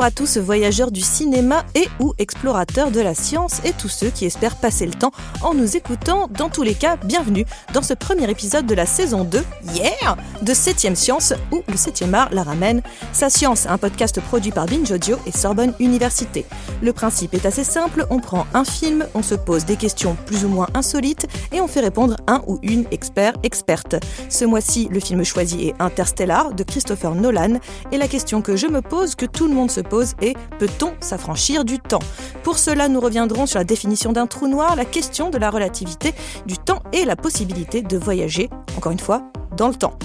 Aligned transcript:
Bonjour 0.00 0.12
à 0.12 0.16
tous 0.16 0.38
voyageurs 0.38 0.90
du 0.90 1.02
cinéma 1.02 1.62
et 1.74 1.86
ou 1.98 2.14
explorateurs 2.16 2.90
de 2.90 3.02
la 3.02 3.14
science 3.14 3.60
et 3.66 3.74
tous 3.74 3.90
ceux 3.90 4.08
qui 4.08 4.24
espèrent 4.24 4.56
passer 4.56 4.86
le 4.86 4.94
temps 4.94 5.10
en 5.42 5.52
nous 5.52 5.76
écoutant. 5.76 6.26
Dans 6.28 6.48
tous 6.48 6.62
les 6.62 6.72
cas, 6.72 6.96
bienvenue 6.96 7.44
dans 7.74 7.82
ce 7.82 7.92
premier 7.92 8.30
épisode 8.30 8.64
de 8.64 8.74
la 8.74 8.86
saison 8.86 9.24
2, 9.24 9.44
yeah, 9.74 10.16
de 10.40 10.54
7ème 10.54 10.94
Science 10.94 11.34
où 11.52 11.62
le 11.68 11.74
7ème 11.74 12.14
art 12.14 12.30
la 12.32 12.42
ramène. 12.42 12.80
Sa 13.12 13.28
Science, 13.28 13.66
un 13.66 13.76
podcast 13.76 14.22
produit 14.22 14.52
par 14.52 14.64
Binge 14.64 14.90
Audio 14.90 15.18
et 15.26 15.32
Sorbonne 15.32 15.74
Université. 15.78 16.46
Le 16.80 16.94
principe 16.94 17.34
est 17.34 17.44
assez 17.44 17.64
simple, 17.64 18.06
on 18.08 18.20
prend 18.20 18.46
un 18.54 18.64
film, 18.64 19.06
on 19.12 19.22
se 19.22 19.34
pose 19.34 19.66
des 19.66 19.76
questions 19.76 20.16
plus 20.24 20.46
ou 20.46 20.48
moins 20.48 20.68
insolites 20.72 21.26
et 21.52 21.60
on 21.60 21.68
fait 21.68 21.80
répondre 21.80 22.16
un 22.26 22.40
ou 22.46 22.58
une 22.62 22.86
expert 22.90 23.34
experte. 23.42 23.96
Ce 24.30 24.46
mois-ci, 24.46 24.88
le 24.90 25.00
film 25.00 25.24
choisi 25.24 25.68
est 25.68 25.74
Interstellar 25.78 26.54
de 26.54 26.62
Christopher 26.62 27.14
Nolan 27.14 27.58
et 27.92 27.98
la 27.98 28.08
question 28.08 28.40
que 28.40 28.56
je 28.56 28.66
me 28.66 28.80
pose, 28.80 29.14
que 29.14 29.26
tout 29.26 29.46
le 29.46 29.52
monde 29.52 29.70
se 29.70 29.89
pose 29.90 30.14
est 30.22 30.34
peut-on 30.58 30.92
s'affranchir 31.00 31.66
du 31.66 31.78
temps? 31.78 31.98
Pour 32.42 32.58
cela, 32.58 32.88
nous 32.88 33.00
reviendrons 33.00 33.44
sur 33.44 33.58
la 33.58 33.64
définition 33.64 34.12
d'un 34.12 34.26
trou 34.26 34.48
noir, 34.48 34.76
la 34.76 34.86
question 34.86 35.28
de 35.28 35.36
la 35.36 35.50
relativité 35.50 36.14
du 36.46 36.56
temps 36.56 36.82
et 36.94 37.04
la 37.04 37.16
possibilité 37.16 37.82
de 37.82 37.98
voyager, 37.98 38.48
encore 38.78 38.92
une 38.92 38.98
fois, 38.98 39.22
dans 39.56 39.68
le 39.68 39.74
temps. 39.74 39.98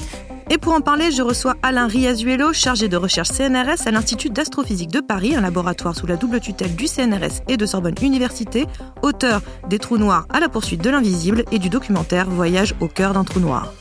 Et 0.50 0.60
pour 0.60 0.74
en 0.74 0.82
parler, 0.82 1.12
je 1.12 1.24
reçois 1.24 1.56
Alain 1.64 1.88
Riazuelo, 1.88 2.54
chargé 2.54 2.88
de 2.88 2.98
recherche 2.98 3.30
CNRS 3.30 3.88
à 3.88 3.92
l'Institut 3.92 4.30
d'astrophysique 4.30 4.92
de 4.92 5.00
Paris, 5.00 5.36
un 5.36 5.42
laboratoire 5.42 5.96
sous 5.96 6.06
la 6.06 6.18
double 6.18 6.40
tutelle 6.40 6.76
du 6.76 6.86
CNRS 6.86 7.42
et 7.48 7.58
de 7.58 7.66
Sorbonne 7.66 7.96
Université, 8.02 8.68
auteur 9.02 9.42
des 9.70 9.80
trous 9.80 9.98
noirs 9.98 10.28
à 10.32 10.40
la 10.40 10.50
poursuite 10.50 10.82
de 10.82 10.90
l'invisible 10.92 11.46
et 11.52 11.58
du 11.58 11.70
documentaire 11.70 12.30
Voyage 12.30 12.76
au 12.80 12.88
cœur 12.88 13.14
d'un 13.14 13.24
trou 13.24 13.40
noir. 13.40 13.74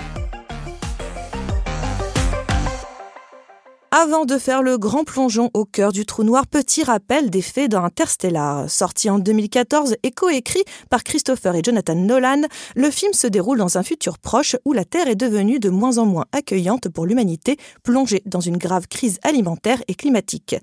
Avant 3.97 4.25
de 4.25 4.39
faire 4.39 4.61
le 4.61 4.77
grand 4.77 5.05
plongeon 5.05 5.51
au 5.55 5.65
cœur 5.65 5.93
du 5.93 6.05
trou 6.05 6.25
noir, 6.25 6.49
petit 6.49 6.83
rappel 6.83 7.31
des 7.31 7.43
faits 7.43 7.71
dans 7.71 7.85
Interstellar. 7.85 8.69
Sorti 8.69 9.09
en 9.09 9.21
2014 9.21 9.95
et 10.03 10.11
coécrit 10.11 10.65
par 10.91 11.05
Christopher 11.05 11.55
et 11.55 11.63
Jonathan 11.63 11.95
Nolan, 11.95 12.43
le 12.75 12.91
film 12.91 13.13
se 13.13 13.29
déroule 13.29 13.59
dans 13.59 13.79
un 13.79 13.85
futur 13.85 14.19
proche 14.19 14.57
où 14.65 14.73
la 14.73 14.85
Terre 14.85 15.07
est 15.07 15.15
devenue 15.15 15.61
de 15.61 15.71
moins 15.71 15.99
en 15.99 16.07
moins 16.07 16.25
accueillante 16.33 16.89
pour 16.89 17.07
l'humanité, 17.07 17.57
plongée 17.85 18.21
dans 18.27 18.41
une 18.41 18.57
grave 18.57 18.89
crise 18.89 19.21
alimentaire 19.23 19.81
et 19.87 19.95
climatique. 19.95 20.57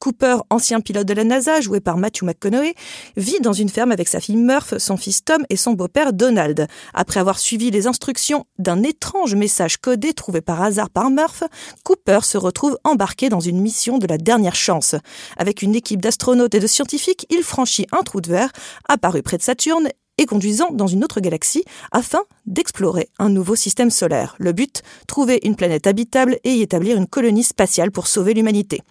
Cooper, 0.00 0.38
ancien 0.48 0.80
pilote 0.80 1.06
de 1.06 1.12
la 1.12 1.24
NASA, 1.24 1.60
joué 1.60 1.80
par 1.80 1.98
Matthew 1.98 2.22
McConaughey, 2.22 2.74
vit 3.18 3.40
dans 3.42 3.52
une 3.52 3.68
ferme 3.68 3.92
avec 3.92 4.08
sa 4.08 4.18
fille 4.18 4.36
Murph, 4.38 4.78
son 4.78 4.96
fils 4.96 5.22
Tom 5.26 5.44
et 5.50 5.56
son 5.56 5.74
beau-père 5.74 6.14
Donald. 6.14 6.66
Après 6.94 7.20
avoir 7.20 7.38
suivi 7.38 7.70
les 7.70 7.86
instructions 7.86 8.46
d'un 8.58 8.82
étrange 8.82 9.34
message 9.34 9.76
codé 9.76 10.14
trouvé 10.14 10.40
par 10.40 10.62
hasard 10.62 10.88
par 10.88 11.10
Murph, 11.10 11.42
Cooper 11.84 12.20
se 12.22 12.38
retrouve 12.38 12.77
embarqué 12.84 13.28
dans 13.28 13.40
une 13.40 13.60
mission 13.60 13.98
de 13.98 14.06
la 14.06 14.18
dernière 14.18 14.54
chance. 14.54 14.94
Avec 15.36 15.62
une 15.62 15.74
équipe 15.74 16.02
d'astronautes 16.02 16.54
et 16.54 16.60
de 16.60 16.66
scientifiques, 16.66 17.26
il 17.30 17.42
franchit 17.42 17.86
un 17.92 18.02
trou 18.02 18.20
de 18.20 18.28
verre 18.28 18.52
apparu 18.88 19.22
près 19.22 19.38
de 19.38 19.42
Saturne 19.42 19.88
et 20.18 20.26
conduisant 20.26 20.70
dans 20.72 20.86
une 20.86 21.04
autre 21.04 21.20
galaxie 21.20 21.64
afin 21.92 22.20
d'explorer 22.44 23.08
un 23.18 23.28
nouveau 23.28 23.54
système 23.54 23.90
solaire. 23.90 24.34
Le 24.38 24.52
but, 24.52 24.82
trouver 25.06 25.40
une 25.44 25.54
planète 25.56 25.86
habitable 25.86 26.38
et 26.44 26.52
y 26.52 26.62
établir 26.62 26.96
une 26.96 27.06
colonie 27.06 27.44
spatiale 27.44 27.90
pour 27.90 28.08
sauver 28.08 28.34
l'humanité. 28.34 28.82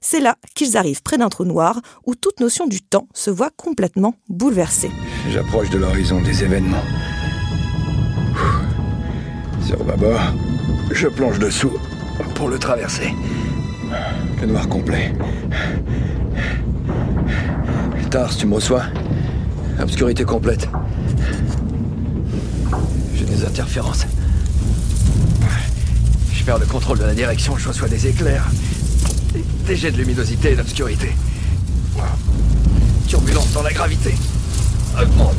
C'est 0.00 0.20
là 0.20 0.36
qu'ils 0.54 0.76
arrivent 0.76 1.02
près 1.02 1.18
d'un 1.18 1.28
trou 1.28 1.44
noir 1.44 1.80
où 2.06 2.14
toute 2.14 2.40
notion 2.40 2.66
du 2.66 2.80
temps 2.80 3.08
se 3.12 3.30
voit 3.30 3.50
complètement 3.50 4.14
bouleversée. 4.28 4.90
J'approche 5.30 5.70
de 5.70 5.78
l'horizon 5.78 6.22
des 6.22 6.44
événements. 6.44 6.84
Sur 9.66 9.84
bâbord, 9.84 10.20
je 10.92 11.08
plonge 11.08 11.38
dessous 11.38 11.72
pour 12.34 12.48
le 12.48 12.58
traverser. 12.58 13.14
Le 14.40 14.46
noir 14.46 14.68
complet. 14.68 15.12
Tars, 18.10 18.34
tu 18.36 18.46
me 18.46 18.54
reçois? 18.54 18.84
Obscurité 19.80 20.24
complète. 20.24 20.68
J'ai 23.14 23.24
des 23.24 23.44
interférences. 23.44 24.06
Je 26.32 26.44
perds 26.44 26.58
le 26.58 26.66
contrôle 26.66 26.98
de 26.98 27.04
la 27.04 27.14
direction, 27.14 27.56
je 27.56 27.68
reçois 27.68 27.88
des 27.88 28.06
éclairs. 28.06 28.46
Des 29.66 29.76
jets 29.76 29.90
de 29.90 29.98
luminosité 29.98 30.52
et 30.52 30.56
d'obscurité. 30.56 31.10
Turbulence 33.06 33.52
dans 33.52 33.62
la 33.62 33.72
gravité. 33.72 34.14
Augmente. 35.00 35.36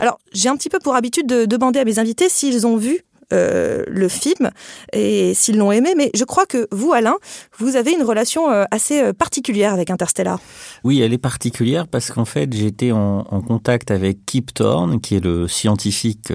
Alors, 0.00 0.20
j'ai 0.32 0.48
un 0.48 0.56
petit 0.56 0.68
peu 0.68 0.78
pour 0.78 0.94
habitude 0.94 1.26
de 1.26 1.44
demander 1.44 1.80
à 1.80 1.84
mes 1.84 1.98
invités 1.98 2.28
s'ils 2.28 2.66
ont 2.66 2.76
vu 2.76 3.00
euh, 3.34 3.84
le 3.88 4.08
film 4.08 4.50
et 4.94 5.34
s'ils 5.34 5.58
l'ont 5.58 5.70
aimé. 5.70 5.92
Mais 5.94 6.10
je 6.14 6.24
crois 6.24 6.46
que 6.46 6.66
vous, 6.72 6.94
Alain, 6.94 7.14
vous 7.58 7.76
avez 7.76 7.92
une 7.92 8.02
relation 8.02 8.50
euh, 8.50 8.64
assez 8.70 9.02
euh, 9.02 9.12
particulière 9.12 9.74
avec 9.74 9.90
Interstellar. 9.90 10.40
Oui, 10.82 11.02
elle 11.02 11.12
est 11.12 11.18
particulière 11.18 11.88
parce 11.88 12.10
qu'en 12.10 12.24
fait, 12.24 12.50
j'étais 12.54 12.90
en, 12.90 13.22
contact 13.46 13.90
avec 13.90 14.24
Kip 14.24 14.54
Thorne, 14.54 14.98
qui 15.00 15.16
est 15.16 15.20
le 15.22 15.46
scientifique 15.46 16.32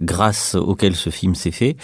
grâce 0.00 0.54
auquel 0.54 0.94
ce 0.96 1.08
film 1.08 1.34
s'est 1.34 1.50
fait. 1.50 1.76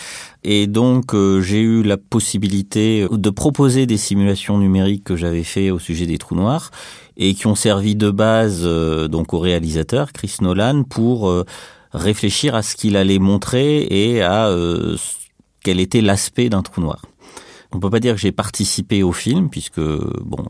Et 0.44 0.67
donc, 0.67 1.15
j'ai 1.41 1.61
eu 1.61 1.83
la 1.83 1.97
possibilité 1.97 3.06
de 3.11 3.31
proposer 3.31 3.87
des 3.87 3.97
simulations 3.97 4.59
numériques 4.59 5.05
que 5.05 5.17
j'avais 5.17 5.43
fait 5.43 5.71
au 5.71 5.78
sujet 5.78 6.06
des 6.06 6.19
trous 6.19 6.34
noirs 6.34 6.71
et 7.17 7.34
qui 7.34 7.47
ont 7.47 7.55
servi 7.55 7.97
de 7.97 8.11
base 8.11 8.65
donc 8.65 9.34
au 9.34 9.38
réalisateur 9.38 10.12
Chris 10.12 10.37
Nolan 10.41 10.84
pour 10.84 11.44
réfléchir 11.93 12.54
à 12.54 12.62
ce 12.62 12.76
qu'il 12.76 12.97
allait 12.97 13.19
montrer 13.19 13.87
et 13.91 14.22
à 14.22 14.50
quel 15.62 15.81
était 15.81 16.00
l'aspect 16.00 16.49
d'un 16.49 16.62
trou 16.62 16.81
noir. 16.81 17.03
On 17.72 17.81
peut 17.81 17.91
pas 17.91 18.00
dire 18.00 18.15
que 18.15 18.21
j'ai 18.21 18.32
participé 18.32 19.03
au 19.03 19.12
film 19.12 19.50
puisque 19.50 19.81
bon, 19.81 20.44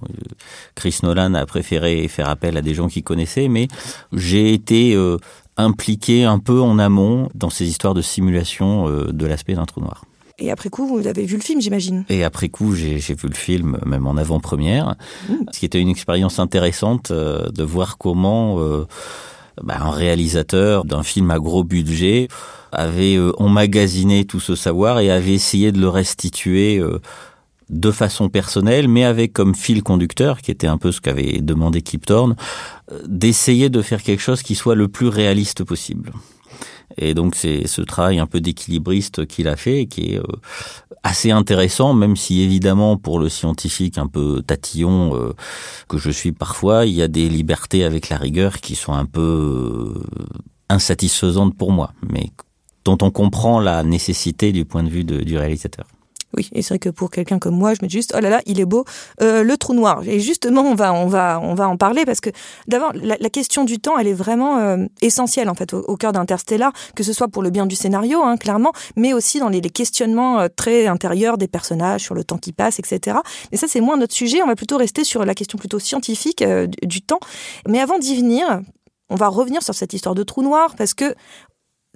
Chris 0.74 0.98
Nolan 1.02 1.34
a 1.34 1.46
préféré 1.46 2.06
faire 2.06 2.28
appel 2.28 2.56
à 2.56 2.62
des 2.62 2.74
gens 2.74 2.88
qui 2.88 3.02
connaissaient, 3.02 3.48
mais 3.48 3.66
j'ai 4.12 4.54
été 4.54 4.94
euh, 4.94 5.16
impliqué 5.56 6.24
un 6.24 6.38
peu 6.38 6.60
en 6.60 6.78
amont 6.78 7.28
dans 7.34 7.50
ces 7.50 7.68
histoires 7.68 7.94
de 7.94 8.02
simulation 8.02 8.88
euh, 8.88 9.12
de 9.12 9.26
l'aspect 9.26 9.54
d'un 9.54 9.66
trou 9.66 9.80
noir. 9.80 10.04
Et 10.38 10.52
après 10.52 10.68
coup, 10.68 10.86
vous 10.86 11.08
avez 11.08 11.24
vu 11.24 11.34
le 11.34 11.42
film, 11.42 11.60
j'imagine? 11.60 12.04
Et 12.08 12.22
après 12.22 12.48
coup, 12.48 12.72
j'ai 12.74 12.98
vu 12.98 13.28
le 13.28 13.34
film, 13.34 13.76
même 13.84 14.06
en 14.06 14.16
avant-première, 14.16 14.94
mmh. 15.28 15.34
ce 15.50 15.58
qui 15.58 15.66
était 15.66 15.80
une 15.80 15.88
expérience 15.88 16.38
intéressante 16.38 17.10
euh, 17.10 17.50
de 17.50 17.64
voir 17.64 17.98
comment 17.98 18.60
euh, 18.60 18.86
bah, 19.62 19.78
un 19.80 19.90
réalisateur 19.90 20.84
d'un 20.84 21.02
film 21.02 21.30
à 21.30 21.38
gros 21.38 21.64
budget 21.64 22.28
avait 22.72 23.16
euh, 23.16 23.32
emmagasiné 23.38 24.24
tout 24.24 24.40
ce 24.40 24.54
savoir 24.54 25.00
et 25.00 25.10
avait 25.10 25.34
essayé 25.34 25.72
de 25.72 25.80
le 25.80 25.88
restituer 25.88 26.78
euh, 26.78 27.00
de 27.70 27.90
façon 27.90 28.28
personnelle, 28.28 28.88
mais 28.88 29.04
avec 29.04 29.32
comme 29.32 29.54
fil 29.54 29.82
conducteur, 29.82 30.40
qui 30.40 30.50
était 30.50 30.66
un 30.66 30.78
peu 30.78 30.92
ce 30.92 31.00
qu'avait 31.00 31.40
demandé 31.40 31.82
Kip 31.82 32.06
Thorne, 32.06 32.36
euh, 32.92 33.00
d'essayer 33.06 33.68
de 33.68 33.82
faire 33.82 34.02
quelque 34.02 34.22
chose 34.22 34.42
qui 34.42 34.54
soit 34.54 34.74
le 34.74 34.88
plus 34.88 35.08
réaliste 35.08 35.64
possible. 35.64 36.12
Et 36.98 37.14
donc 37.14 37.34
c'est 37.34 37.66
ce 37.66 37.82
travail 37.82 38.18
un 38.18 38.26
peu 38.26 38.40
d'équilibriste 38.40 39.26
qu'il 39.26 39.48
a 39.48 39.56
fait, 39.56 39.86
qui 39.86 40.14
est 40.14 40.20
assez 41.02 41.30
intéressant, 41.30 41.94
même 41.94 42.16
si 42.16 42.42
évidemment 42.42 42.96
pour 42.96 43.18
le 43.18 43.28
scientifique 43.28 43.98
un 43.98 44.06
peu 44.06 44.42
tatillon 44.42 45.32
que 45.88 45.98
je 45.98 46.10
suis 46.10 46.32
parfois, 46.32 46.86
il 46.86 46.94
y 46.94 47.02
a 47.02 47.08
des 47.08 47.28
libertés 47.28 47.84
avec 47.84 48.08
la 48.08 48.16
rigueur 48.16 48.58
qui 48.60 48.74
sont 48.74 48.92
un 48.92 49.06
peu 49.06 49.94
insatisfaisantes 50.68 51.56
pour 51.56 51.72
moi. 51.72 51.92
Mais 52.10 52.30
dont 52.84 52.98
on 53.02 53.10
comprend 53.10 53.60
la 53.60 53.82
nécessité 53.82 54.52
du 54.52 54.64
point 54.64 54.82
de 54.82 54.88
vue 54.88 55.04
du 55.04 55.36
réalisateur. 55.36 55.86
Oui, 56.36 56.48
et 56.52 56.62
c'est 56.62 56.68
vrai 56.74 56.78
que 56.78 56.90
pour 56.90 57.10
quelqu'un 57.10 57.38
comme 57.38 57.56
moi, 57.56 57.74
je 57.74 57.78
me 57.82 57.88
dis 57.88 57.96
juste 57.96 58.12
oh 58.16 58.20
là 58.20 58.28
là, 58.28 58.42
il 58.46 58.60
est 58.60 58.66
beau, 58.66 58.84
euh, 59.22 59.42
le 59.42 59.56
trou 59.56 59.72
noir. 59.72 60.02
Et 60.06 60.20
justement, 60.20 60.62
on 60.62 60.74
va 60.74 60.92
on 60.92 61.06
va 61.06 61.40
on 61.42 61.54
va 61.54 61.68
en 61.68 61.76
parler 61.76 62.04
parce 62.04 62.20
que 62.20 62.30
d'abord 62.66 62.92
la, 62.94 63.16
question 63.30 63.64
du 63.64 63.78
temps, 63.78 63.98
elle 63.98 64.08
est 64.08 64.14
vraiment 64.14 64.58
euh, 64.58 64.84
essentielle 65.00 65.48
en 65.48 65.54
fait 65.54 65.72
au, 65.72 65.96
cœur 65.96 66.12
d'Interstellar, 66.12 66.72
que 66.94 67.02
ce 67.02 67.12
soit 67.12 67.28
pour 67.28 67.42
le 67.42 67.50
bien 67.50 67.66
du 67.66 67.76
scénario, 67.76 68.22
hein, 68.22 68.36
clairement, 68.36 68.72
mais 68.96 69.12
aussi 69.12 69.38
dans 69.38 69.48
les, 69.48 69.60
les 69.60 69.70
questionnements 69.70 70.40
euh, 70.40 70.48
très 70.54 70.86
intérieurs 70.86 71.38
des 71.38 71.48
personnages 71.48 72.02
sur 72.02 72.14
le 72.14 72.24
temps 72.24 72.38
qui 72.38 72.52
passe, 72.52 72.78
etc. 72.78 73.18
Mais 73.50 73.58
ça, 73.58 73.66
c'est 73.68 73.80
moins 73.80 73.96
notre 73.96 74.14
sujet. 74.14 74.42
On 74.42 74.46
va 74.46 74.56
plutôt 74.56 74.76
rester 74.76 75.04
sur 75.04 75.24
la 75.24 75.34
question 75.34 75.58
plutôt 75.58 75.78
scientifique 75.78 76.42
euh, 76.42 76.66
du 76.82 77.02
temps. 77.02 77.20
Mais 77.66 77.80
avant 77.80 77.98
d'y 77.98 78.16
venir, 78.16 78.60
on 79.10 79.16
va 79.16 79.28
revenir 79.28 79.62
sur 79.62 79.74
cette 79.74 79.92
histoire 79.92 80.14
de 80.14 80.22
trou 80.22 80.42
noir 80.42 80.74
parce 80.76 80.94
que 80.94 81.14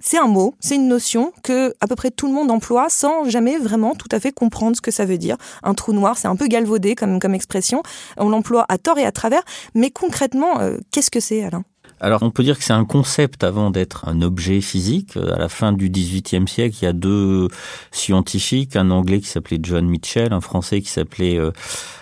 c'est 0.03 0.17
un 0.17 0.27
mot, 0.27 0.53
c'est 0.59 0.75
une 0.75 0.89
notion 0.89 1.31
que 1.43 1.73
à 1.79 1.87
peu 1.87 1.95
près 1.95 2.11
tout 2.11 2.27
le 2.27 2.33
monde 2.33 2.51
emploie 2.51 2.89
sans 2.89 3.23
jamais 3.29 3.57
vraiment 3.57 3.95
tout 3.95 4.09
à 4.11 4.19
fait 4.19 4.33
comprendre 4.33 4.75
ce 4.75 4.81
que 4.81 4.91
ça 4.91 5.05
veut 5.05 5.17
dire. 5.17 5.37
Un 5.63 5.73
trou 5.73 5.93
noir, 5.93 6.17
c'est 6.17 6.27
un 6.27 6.35
peu 6.35 6.47
galvaudé 6.47 6.93
comme, 6.93 7.19
comme 7.21 7.33
expression. 7.33 7.81
On 8.17 8.27
l'emploie 8.27 8.65
à 8.67 8.77
tort 8.77 8.99
et 8.99 9.05
à 9.05 9.13
travers. 9.13 9.43
Mais 9.75 9.91
concrètement, 9.91 10.59
euh, 10.59 10.77
qu'est-ce 10.91 11.09
que 11.09 11.21
c'est, 11.21 11.43
Alain? 11.43 11.63
Alors 12.03 12.21
on 12.21 12.31
peut 12.31 12.43
dire 12.43 12.57
que 12.57 12.65
c'est 12.65 12.73
un 12.73 12.83
concept 12.83 13.45
avant 13.45 13.71
d'être 13.71 14.09
un 14.09 14.21
objet 14.21 14.59
physique. 14.59 15.15
À 15.15 15.39
la 15.39 15.47
fin 15.47 15.71
du 15.71 15.89
XVIIIe 15.89 16.47
siècle, 16.49 16.75
il 16.81 16.85
y 16.85 16.87
a 16.87 16.91
deux 16.91 17.47
scientifiques, 17.91 18.75
un 18.75 18.91
anglais 18.91 19.21
qui 19.21 19.27
s'appelait 19.27 19.59
John 19.63 19.87
Mitchell, 19.87 20.33
un 20.33 20.41
français 20.41 20.81
qui 20.81 20.89
s'appelait 20.89 21.37
euh, 21.37 21.51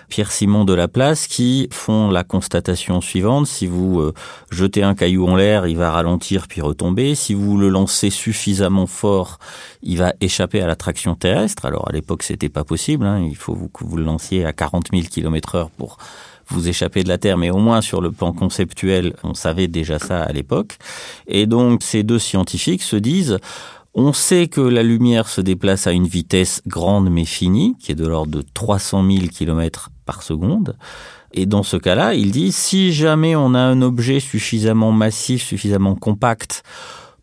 Pierre-Simon 0.09 0.65
de 0.65 0.73
Laplace 0.73 1.27
qui 1.27 1.69
font 1.71 2.09
la 2.09 2.23
constatation 2.23 2.99
suivante. 2.99 3.45
Si 3.45 3.67
vous 3.67 3.99
euh, 3.99 4.13
jetez 4.49 4.81
un 4.81 4.95
caillou 4.95 5.27
en 5.27 5.35
l'air, 5.35 5.67
il 5.67 5.77
va 5.77 5.91
ralentir 5.91 6.47
puis 6.47 6.61
retomber. 6.61 7.13
Si 7.13 7.35
vous 7.35 7.57
le 7.59 7.69
lancez 7.69 8.09
suffisamment 8.09 8.87
fort, 8.87 9.37
il 9.83 9.99
va 9.99 10.13
échapper 10.19 10.61
à 10.61 10.67
l'attraction 10.67 11.13
terrestre. 11.13 11.65
Alors 11.67 11.87
à 11.87 11.91
l'époque, 11.91 12.23
c'était 12.23 12.49
pas 12.49 12.63
possible. 12.63 13.05
Hein. 13.05 13.19
Il 13.19 13.37
faut 13.37 13.53
que 13.71 13.83
vous 13.83 13.97
le 13.97 14.03
lanciez 14.03 14.45
à 14.45 14.51
40 14.51 14.87
000 14.91 15.03
km 15.11 15.55
heure 15.55 15.69
pour 15.69 15.97
vous 16.51 16.67
échapper 16.67 17.03
de 17.03 17.09
la 17.09 17.17
Terre, 17.17 17.37
mais 17.37 17.49
au 17.49 17.57
moins 17.57 17.81
sur 17.81 18.01
le 18.01 18.11
plan 18.11 18.33
conceptuel, 18.33 19.13
on 19.23 19.33
savait 19.33 19.67
déjà 19.67 19.99
ça 19.99 20.21
à 20.21 20.31
l'époque. 20.31 20.77
Et 21.27 21.45
donc 21.45 21.83
ces 21.83 22.03
deux 22.03 22.19
scientifiques 22.19 22.83
se 22.83 22.95
disent, 22.95 23.39
on 23.93 24.13
sait 24.13 24.47
que 24.47 24.61
la 24.61 24.83
lumière 24.83 25.27
se 25.27 25.41
déplace 25.41 25.87
à 25.87 25.91
une 25.91 26.07
vitesse 26.07 26.61
grande 26.65 27.09
mais 27.09 27.25
finie, 27.25 27.75
qui 27.79 27.91
est 27.91 27.95
de 27.95 28.07
l'ordre 28.07 28.31
de 28.31 28.41
300 28.41 29.05
000 29.05 29.27
km 29.27 29.89
par 30.05 30.23
seconde. 30.23 30.77
Et 31.33 31.45
dans 31.45 31.63
ce 31.63 31.77
cas-là, 31.77 32.13
il 32.13 32.31
dit, 32.31 32.51
si 32.51 32.91
jamais 32.93 33.35
on 33.35 33.53
a 33.53 33.59
un 33.59 33.81
objet 33.81 34.19
suffisamment 34.19 34.91
massif, 34.91 35.43
suffisamment 35.43 35.95
compact, 35.95 36.63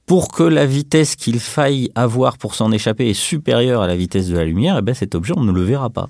pour 0.06 0.32
que 0.32 0.42
la 0.42 0.64
vitesse 0.64 1.16
qu'il 1.16 1.38
faille 1.38 1.90
avoir 1.94 2.38
pour 2.38 2.54
s'en 2.54 2.72
échapper 2.72 3.10
est 3.10 3.14
supérieure 3.14 3.82
à 3.82 3.86
la 3.86 3.96
vitesse 3.96 4.28
de 4.28 4.36
la 4.36 4.44
lumière, 4.44 4.76
eh 4.78 4.82
ben 4.82 4.94
cet 4.94 5.14
objet, 5.14 5.34
on 5.36 5.44
ne 5.44 5.52
le 5.52 5.62
verra 5.62 5.90
pas. 5.90 6.08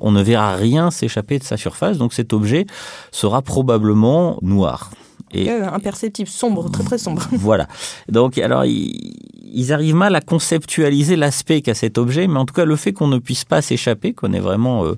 On 0.00 0.12
ne 0.12 0.22
verra 0.22 0.54
rien 0.56 0.90
s'échapper 0.90 1.38
de 1.38 1.44
sa 1.44 1.56
surface, 1.56 1.98
donc 1.98 2.12
cet 2.12 2.32
objet 2.32 2.66
sera 3.10 3.42
probablement 3.42 4.38
noir. 4.42 4.90
Et, 5.32 5.50
imperceptible, 5.50 6.28
sombre, 6.28 6.70
très 6.70 6.84
très 6.84 6.98
sombre. 6.98 7.22
Voilà. 7.32 7.68
Donc, 8.08 8.38
alors, 8.38 8.64
ils, 8.64 9.72
arrivent 9.72 9.94
mal 9.94 10.14
à 10.14 10.20
conceptualiser 10.20 11.16
l'aspect 11.16 11.60
qu'a 11.60 11.74
cet 11.74 11.98
objet, 11.98 12.26
mais 12.26 12.38
en 12.38 12.46
tout 12.46 12.54
cas, 12.54 12.64
le 12.64 12.76
fait 12.76 12.92
qu'on 12.92 13.08
ne 13.08 13.18
puisse 13.18 13.44
pas 13.44 13.60
s'échapper, 13.60 14.14
qu'on 14.14 14.32
est 14.32 14.40
vraiment 14.40 14.86
euh, 14.86 14.96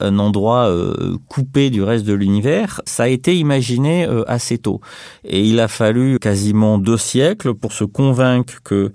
un 0.00 0.18
endroit 0.18 0.68
euh, 0.68 1.16
coupé 1.28 1.70
du 1.70 1.82
reste 1.82 2.04
de 2.04 2.12
l'univers, 2.12 2.80
ça 2.84 3.04
a 3.04 3.08
été 3.08 3.36
imaginé 3.36 4.06
euh, 4.06 4.22
assez 4.28 4.58
tôt. 4.58 4.80
Et 5.24 5.42
il 5.44 5.58
a 5.58 5.68
fallu 5.68 6.18
quasiment 6.20 6.78
deux 6.78 6.98
siècles 6.98 7.54
pour 7.54 7.72
se 7.72 7.84
convaincre 7.84 8.62
que 8.62 8.92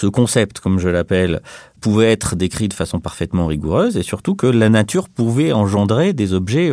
ce 0.00 0.06
concept, 0.06 0.60
comme 0.60 0.78
je 0.78 0.88
l'appelle, 0.88 1.42
pouvait 1.80 2.10
être 2.10 2.34
décrit 2.34 2.68
de 2.68 2.74
façon 2.74 3.00
parfaitement 3.00 3.46
rigoureuse 3.46 3.98
et 3.98 4.02
surtout 4.02 4.34
que 4.34 4.46
la 4.46 4.70
nature 4.70 5.10
pouvait 5.10 5.52
engendrer 5.52 6.14
des 6.14 6.32
objets 6.32 6.70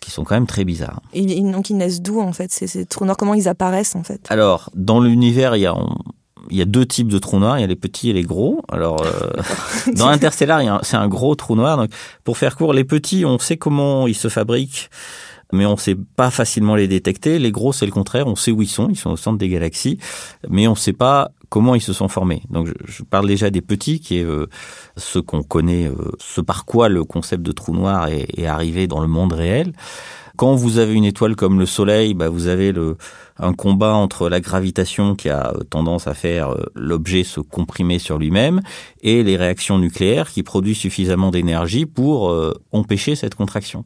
qui 0.00 0.10
sont 0.10 0.24
quand 0.24 0.34
même 0.34 0.46
très 0.46 0.64
bizarres. 0.64 1.00
Et 1.12 1.24
donc 1.42 1.68
ils 1.68 1.76
naissent 1.76 2.00
d'où 2.00 2.20
en 2.20 2.32
fait 2.32 2.50
ces, 2.50 2.86
trous 2.86 3.04
noirs? 3.04 3.18
Comment 3.18 3.34
ils 3.34 3.48
apparaissent 3.48 3.96
en 3.96 4.02
fait? 4.02 4.20
Alors, 4.30 4.70
dans 4.74 5.00
l'univers, 5.00 5.56
il 5.56 5.60
y 5.60 5.66
a... 5.66 5.76
il 6.50 6.56
y 6.56 6.62
a 6.62 6.66
deux 6.66 6.86
types 6.86 7.08
de 7.08 7.18
trous 7.18 7.38
noirs, 7.38 7.58
il 7.58 7.60
y 7.60 7.64
a 7.64 7.66
les 7.66 7.76
petits 7.76 8.08
et 8.08 8.12
les 8.14 8.22
gros. 8.22 8.62
Alors, 8.70 9.02
euh, 9.02 9.30
dans 9.96 10.08
Interstellar, 10.08 10.80
c'est 10.84 10.96
un 10.96 11.08
gros 11.08 11.34
trou 11.34 11.56
noir. 11.56 11.76
Donc, 11.76 11.90
pour 12.22 12.38
faire 12.38 12.56
court, 12.56 12.72
les 12.72 12.84
petits, 12.84 13.26
on 13.26 13.38
sait 13.38 13.58
comment 13.58 14.06
ils 14.06 14.16
se 14.16 14.28
fabriquent, 14.28 14.88
mais 15.54 15.66
on 15.66 15.72
ne 15.72 15.78
sait 15.78 15.96
pas 16.16 16.30
facilement 16.30 16.74
les 16.74 16.88
détecter. 16.88 17.38
Les 17.38 17.52
gros, 17.52 17.72
c'est 17.72 17.86
le 17.86 17.92
contraire. 17.92 18.26
On 18.26 18.36
sait 18.36 18.50
où 18.50 18.60
ils 18.62 18.68
sont, 18.68 18.88
ils 18.88 18.96
sont 18.96 19.10
au 19.10 19.16
centre 19.16 19.38
des 19.38 19.48
galaxies, 19.48 19.98
mais 20.48 20.66
on 20.66 20.72
ne 20.72 20.76
sait 20.76 20.92
pas 20.92 21.30
comment 21.54 21.76
ils 21.76 21.80
se 21.80 21.92
sont 21.92 22.08
formés. 22.08 22.42
Donc 22.50 22.68
je, 22.84 23.04
parle 23.04 23.28
déjà 23.28 23.48
des 23.48 23.60
petits, 23.60 24.00
qui 24.00 24.18
est 24.18 24.24
euh, 24.24 24.48
ce 24.96 25.20
qu'on 25.20 25.44
connaît, 25.44 25.86
euh, 25.86 26.10
ce 26.18 26.40
par 26.40 26.64
quoi 26.64 26.88
le 26.88 27.04
concept 27.04 27.44
de 27.44 27.52
trou 27.52 27.72
noir 27.72 28.08
est, 28.08 28.44
arrivé 28.44 28.88
dans 28.88 29.00
le 29.00 29.06
monde 29.06 29.32
réel. 29.32 29.72
Quand 30.36 30.56
vous 30.56 30.78
avez 30.78 30.94
une 30.94 31.04
étoile 31.04 31.36
comme 31.36 31.60
le 31.60 31.66
Soleil, 31.66 32.12
bah, 32.12 32.28
vous 32.28 32.48
avez 32.48 32.72
un 33.38 33.52
combat 33.52 33.94
entre 33.94 34.28
la 34.28 34.40
gravitation 34.40 35.14
qui 35.14 35.28
a 35.28 35.52
euh, 35.54 35.62
tendance 35.62 36.08
à 36.08 36.14
faire 36.14 36.56
l'objet 36.74 37.22
se 37.22 37.38
comprimer 37.38 38.00
sur 38.00 38.18
lui-même 38.18 38.60
et 39.02 39.22
les 39.22 39.36
réactions 39.36 39.78
nucléaires 39.78 40.30
qui 40.30 40.42
produisent 40.42 40.78
suffisamment 40.78 41.30
d'énergie 41.30 41.86
pour 41.86 42.34
empêcher 42.72 43.14
cette 43.14 43.36
contraction. 43.36 43.84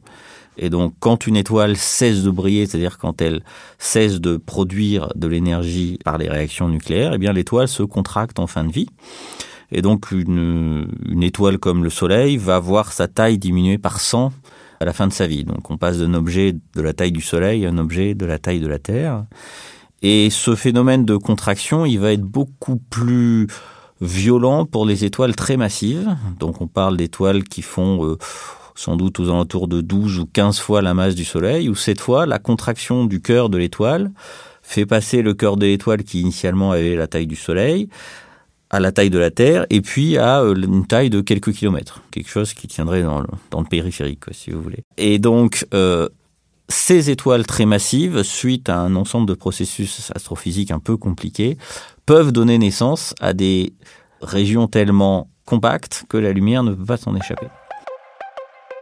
Et 0.61 0.69
donc, 0.69 0.93
quand 0.99 1.25
une 1.25 1.37
étoile 1.37 1.77
cesse 1.77 2.21
de 2.21 2.29
briller, 2.29 2.65
c'est-à-dire 2.65 2.97
quand 2.97 3.21
elle 3.21 3.43
cesse 3.77 4.19
de 4.19 4.35
produire 4.35 5.07
de 5.15 5.27
l'énergie 5.27 5.97
par 6.03 6.17
les 6.17 6.27
réactions 6.27 6.67
nucléaires, 6.67 7.13
eh 7.15 7.17
bien, 7.17 7.31
l'étoile 7.31 7.69
se 7.69 7.81
contracte 7.81 8.39
en 8.39 8.47
fin 8.47 8.65
de 8.65 8.71
vie. 8.71 8.89
Et 9.71 9.81
donc, 9.81 10.11
une, 10.11 10.87
une 11.07 11.23
étoile 11.23 11.59
comme 11.59 11.83
le 11.83 11.89
Soleil 11.89 12.35
va 12.35 12.59
voir 12.59 12.91
sa 12.91 13.07
taille 13.07 13.37
diminuer 13.37 13.77
par 13.77 14.01
100 14.01 14.33
à 14.81 14.85
la 14.85 14.91
fin 14.91 15.07
de 15.07 15.13
sa 15.13 15.27
vie. 15.27 15.45
Donc, 15.45 15.71
on 15.71 15.77
passe 15.77 15.99
d'un 15.99 16.13
objet 16.13 16.53
de 16.75 16.81
la 16.81 16.91
taille 16.91 17.13
du 17.13 17.21
Soleil 17.21 17.65
à 17.65 17.69
un 17.69 17.77
objet 17.77 18.13
de 18.13 18.25
la 18.25 18.37
taille 18.37 18.59
de 18.59 18.67
la 18.67 18.79
Terre. 18.79 19.25
Et 20.01 20.29
ce 20.29 20.55
phénomène 20.55 21.05
de 21.05 21.15
contraction, 21.15 21.85
il 21.85 21.99
va 21.99 22.11
être 22.11 22.23
beaucoup 22.23 22.77
plus 22.77 23.47
violent 24.01 24.65
pour 24.65 24.85
les 24.85 25.05
étoiles 25.05 25.35
très 25.35 25.55
massives. 25.55 26.15
Donc, 26.37 26.59
on 26.59 26.67
parle 26.67 26.97
d'étoiles 26.97 27.43
qui 27.43 27.61
font 27.61 28.05
euh, 28.05 28.17
sans 28.79 28.95
doute 28.95 29.19
aux 29.19 29.25
alentours 29.25 29.67
de 29.67 29.81
12 29.81 30.19
ou 30.19 30.25
15 30.25 30.59
fois 30.59 30.81
la 30.81 30.93
masse 30.93 31.13
du 31.13 31.25
Soleil, 31.25 31.67
où 31.67 31.75
cette 31.75 31.99
fois, 31.99 32.25
la 32.25 32.39
contraction 32.39 33.03
du 33.03 33.21
cœur 33.21 33.49
de 33.49 33.57
l'étoile 33.57 34.09
fait 34.63 34.85
passer 34.85 35.21
le 35.21 35.33
cœur 35.33 35.57
de 35.57 35.65
l'étoile 35.65 36.03
qui 36.03 36.21
initialement 36.21 36.71
avait 36.71 36.95
la 36.95 37.07
taille 37.07 37.27
du 37.27 37.35
Soleil 37.35 37.89
à 38.69 38.79
la 38.79 38.93
taille 38.93 39.09
de 39.09 39.19
la 39.19 39.31
Terre 39.31 39.65
et 39.69 39.81
puis 39.81 40.17
à 40.17 40.41
euh, 40.41 40.55
une 40.55 40.85
taille 40.85 41.09
de 41.09 41.19
quelques 41.19 41.51
kilomètres, 41.51 42.01
quelque 42.11 42.29
chose 42.29 42.53
qui 42.53 42.67
tiendrait 42.67 43.01
dans 43.01 43.19
le, 43.19 43.65
périphérique, 43.69 44.23
si 44.31 44.51
vous 44.51 44.61
voulez. 44.61 44.83
Et 44.97 45.19
donc, 45.19 45.65
euh, 45.73 46.07
ces 46.69 47.09
étoiles 47.09 47.45
très 47.45 47.65
massives, 47.65 48.23
suite 48.23 48.69
à 48.69 48.79
un 48.79 48.95
ensemble 48.95 49.27
de 49.27 49.33
processus 49.33 50.09
astrophysiques 50.15 50.71
un 50.71 50.79
peu 50.79 50.95
compliqués, 50.95 51.57
peuvent 52.05 52.31
donner 52.31 52.57
naissance 52.57 53.13
à 53.19 53.33
des 53.33 53.73
régions 54.21 54.67
tellement 54.67 55.29
compactes 55.43 56.05
que 56.07 56.17
la 56.17 56.31
lumière 56.31 56.63
ne 56.63 56.73
peut 56.73 56.85
pas 56.85 56.97
s'en 56.97 57.13
échapper 57.15 57.47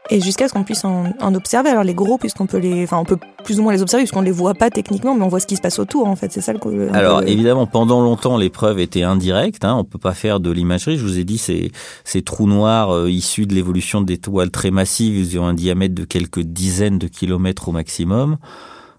et 0.09 0.21
jusqu'à 0.21 0.47
ce 0.47 0.53
qu'on 0.53 0.63
puisse 0.63 0.85
en, 0.85 1.13
observer. 1.35 1.69
Alors 1.69 1.83
les 1.83 1.93
gros, 1.93 2.17
puisqu'on 2.17 2.47
peut 2.47 2.57
les, 2.57 2.83
enfin 2.83 2.97
on 2.97 3.05
peut 3.05 3.17
plus 3.43 3.59
ou 3.59 3.63
moins 3.63 3.73
les 3.73 3.81
observer 3.81 4.03
puisqu'on 4.03 4.21
les 4.21 4.31
voit 4.31 4.53
pas 4.53 4.69
techniquement, 4.69 5.15
mais 5.15 5.23
on 5.23 5.27
voit 5.27 5.39
ce 5.39 5.47
qui 5.47 5.55
se 5.55 5.61
passe 5.61 5.79
autour 5.79 6.07
en 6.07 6.15
fait. 6.15 6.31
C'est 6.31 6.41
ça 6.41 6.53
le. 6.53 6.93
Alors 6.93 7.23
évidemment, 7.23 7.67
pendant 7.67 8.01
longtemps, 8.01 8.37
les 8.37 8.49
preuves 8.49 8.79
étaient 8.79 9.03
indirectes. 9.03 9.65
Hein, 9.65 9.75
on 9.77 9.83
peut 9.83 9.99
pas 9.99 10.13
faire 10.13 10.39
de 10.39 10.51
l'imagerie. 10.51 10.97
Je 10.97 11.03
vous 11.03 11.19
ai 11.19 11.23
dit 11.23 11.37
ces 11.37 11.71
ces 12.03 12.21
trous 12.21 12.47
noirs 12.47 12.91
euh, 12.91 13.09
issus 13.09 13.45
de 13.45 13.53
l'évolution 13.53 14.01
d'étoiles 14.01 14.51
très 14.51 14.71
massives, 14.71 15.17
ils 15.17 15.39
ont 15.39 15.45
un 15.45 15.53
diamètre 15.53 15.95
de 15.95 16.05
quelques 16.05 16.41
dizaines 16.41 16.99
de 16.99 17.07
kilomètres 17.07 17.69
au 17.69 17.71
maximum. 17.71 18.37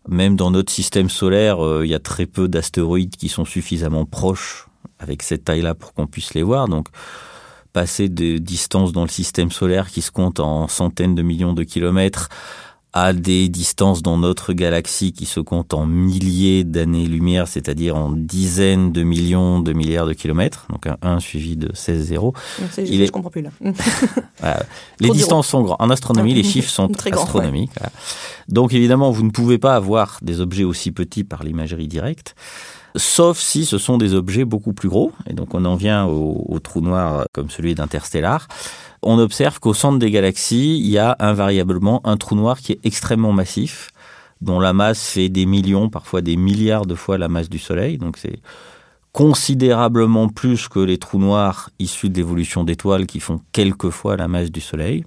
Même 0.09 0.37
dans 0.37 0.51
notre 0.51 0.73
système 0.73 1.11
solaire, 1.11 1.65
euh, 1.65 1.85
il 1.85 1.91
y 1.91 1.95
a 1.95 1.99
très 1.99 2.25
peu 2.27 2.49
d'astéroïdes 2.49 3.17
qui 3.17 3.29
sont 3.29 3.45
suffisamment 3.45 4.07
proches 4.07 4.69
avec 4.99 5.23
cette 5.23 5.45
taille-là 5.45 5.75
pour 5.75 5.93
qu'on 5.93 6.07
puisse 6.07 6.35
les 6.35 6.43
voir. 6.43 6.69
Donc 6.69 6.89
passer 7.73 8.09
de 8.09 8.39
distances 8.39 8.93
dans 8.93 9.03
le 9.03 9.09
système 9.09 9.51
solaire 9.51 9.89
qui 9.89 10.03
se 10.03 10.11
comptent 10.11 10.41
en 10.41 10.69
centaines 10.69 11.15
de 11.15 11.23
millions 11.23 11.53
de 11.53 11.65
kilomètres 11.65 12.29
à 12.93 13.13
des 13.13 13.49
distances 13.49 14.03
dans 14.03 14.17
notre 14.17 14.55
galaxie 14.55 15.13
qui 15.13 15.27
se 15.27 15.41
comptent 15.41 15.75
en 15.75 15.85
milliers 15.85 16.65
d'années-lumière, 16.65 17.47
c'est-à-dire 17.47 17.97
en 17.97 18.11
dizaines 18.11 18.93
de 18.93 19.03
millions 19.03 19.61
de 19.61 19.73
milliards 19.73 20.07
de 20.07 20.15
kilomètres, 20.15 20.67
donc 20.71 20.87
un 20.87 20.97
1 21.03 21.21
suivi 21.21 21.57
de 21.57 21.71
16 21.75 22.07
zéros. 22.07 22.33
Il 22.79 23.03
est... 23.03 23.07
Je 23.07 23.13
comprends 23.13 23.31
plus 23.31 23.43
là. 23.43 23.51
Les 25.01 25.11
distances 25.11 25.49
sont 25.49 25.63
grandes. 25.63 25.77
En 25.81 25.91
astronomie, 25.91 26.35
les 26.35 26.43
chiffres 26.43 26.71
sont 26.71 26.89
Très 26.99 27.13
astronomiques. 27.13 27.73
Donc 28.49 28.73
évidemment, 28.73 29.11
vous 29.11 29.23
ne 29.23 29.31
pouvez 29.31 29.59
pas 29.59 29.77
avoir 29.77 30.19
des 30.23 30.41
objets 30.41 30.65
aussi 30.65 30.91
petits 30.91 31.25
par 31.25 31.43
l'imagerie 31.43 31.89
directe 31.89 32.35
sauf 32.99 33.39
si 33.39 33.65
ce 33.65 33.79
sont 33.79 33.97
des 33.97 34.15
objets 34.15 34.45
beaucoup 34.45 34.73
plus 34.73 34.89
gros. 34.89 35.13
Et 35.29 35.33
donc 35.33 35.55
on 35.55 35.65
en 35.65 35.77
vient 35.77 36.05
au, 36.05 36.45
au 36.49 36.59
trou 36.59 36.81
noir 36.81 37.25
comme 37.33 37.51
celui 37.51 37.75
d'Interstellar. 37.75 38.49
On 39.03 39.19
observe 39.19 39.61
qu'au 39.61 39.75
centre 39.75 39.99
des 39.99 40.11
galaxies, 40.11 40.79
il 40.79 40.89
y 40.89 40.99
a 40.99 41.17
invariablement 41.21 42.07
un 42.07 42.17
trou 42.17 42.35
noir 42.35 42.59
qui 42.59 42.73
est 42.73 42.81
extrêmement 42.85 43.33
massif, 43.33 43.91
dont 44.41 44.61
la 44.61 44.73
masse 44.73 45.09
fait 45.09 45.29
des 45.29 45.47
millions, 45.47 45.89
parfois 45.89 46.21
des 46.21 46.37
milliards 46.37 46.87
de 46.87 46.95
fois 46.95 47.17
la 47.19 47.29
masse 47.29 47.49
du 47.49 47.59
Soleil. 47.59 47.99
Donc 47.99 48.17
c'est 48.19 48.41
considérablement 49.13 50.29
plus 50.29 50.69
que 50.69 50.81
les 50.81 50.99
trous 50.99 51.19
noirs 51.19 51.71
issus 51.79 52.11
de 52.11 52.17
l'évolution 52.17 52.65
d'étoiles 52.65 53.07
qui 53.07 53.21
font 53.21 53.41
quelques 53.53 53.91
fois 53.91 54.17
la 54.17 54.29
masse 54.29 54.51
du 54.51 54.61
Soleil. 54.61 55.05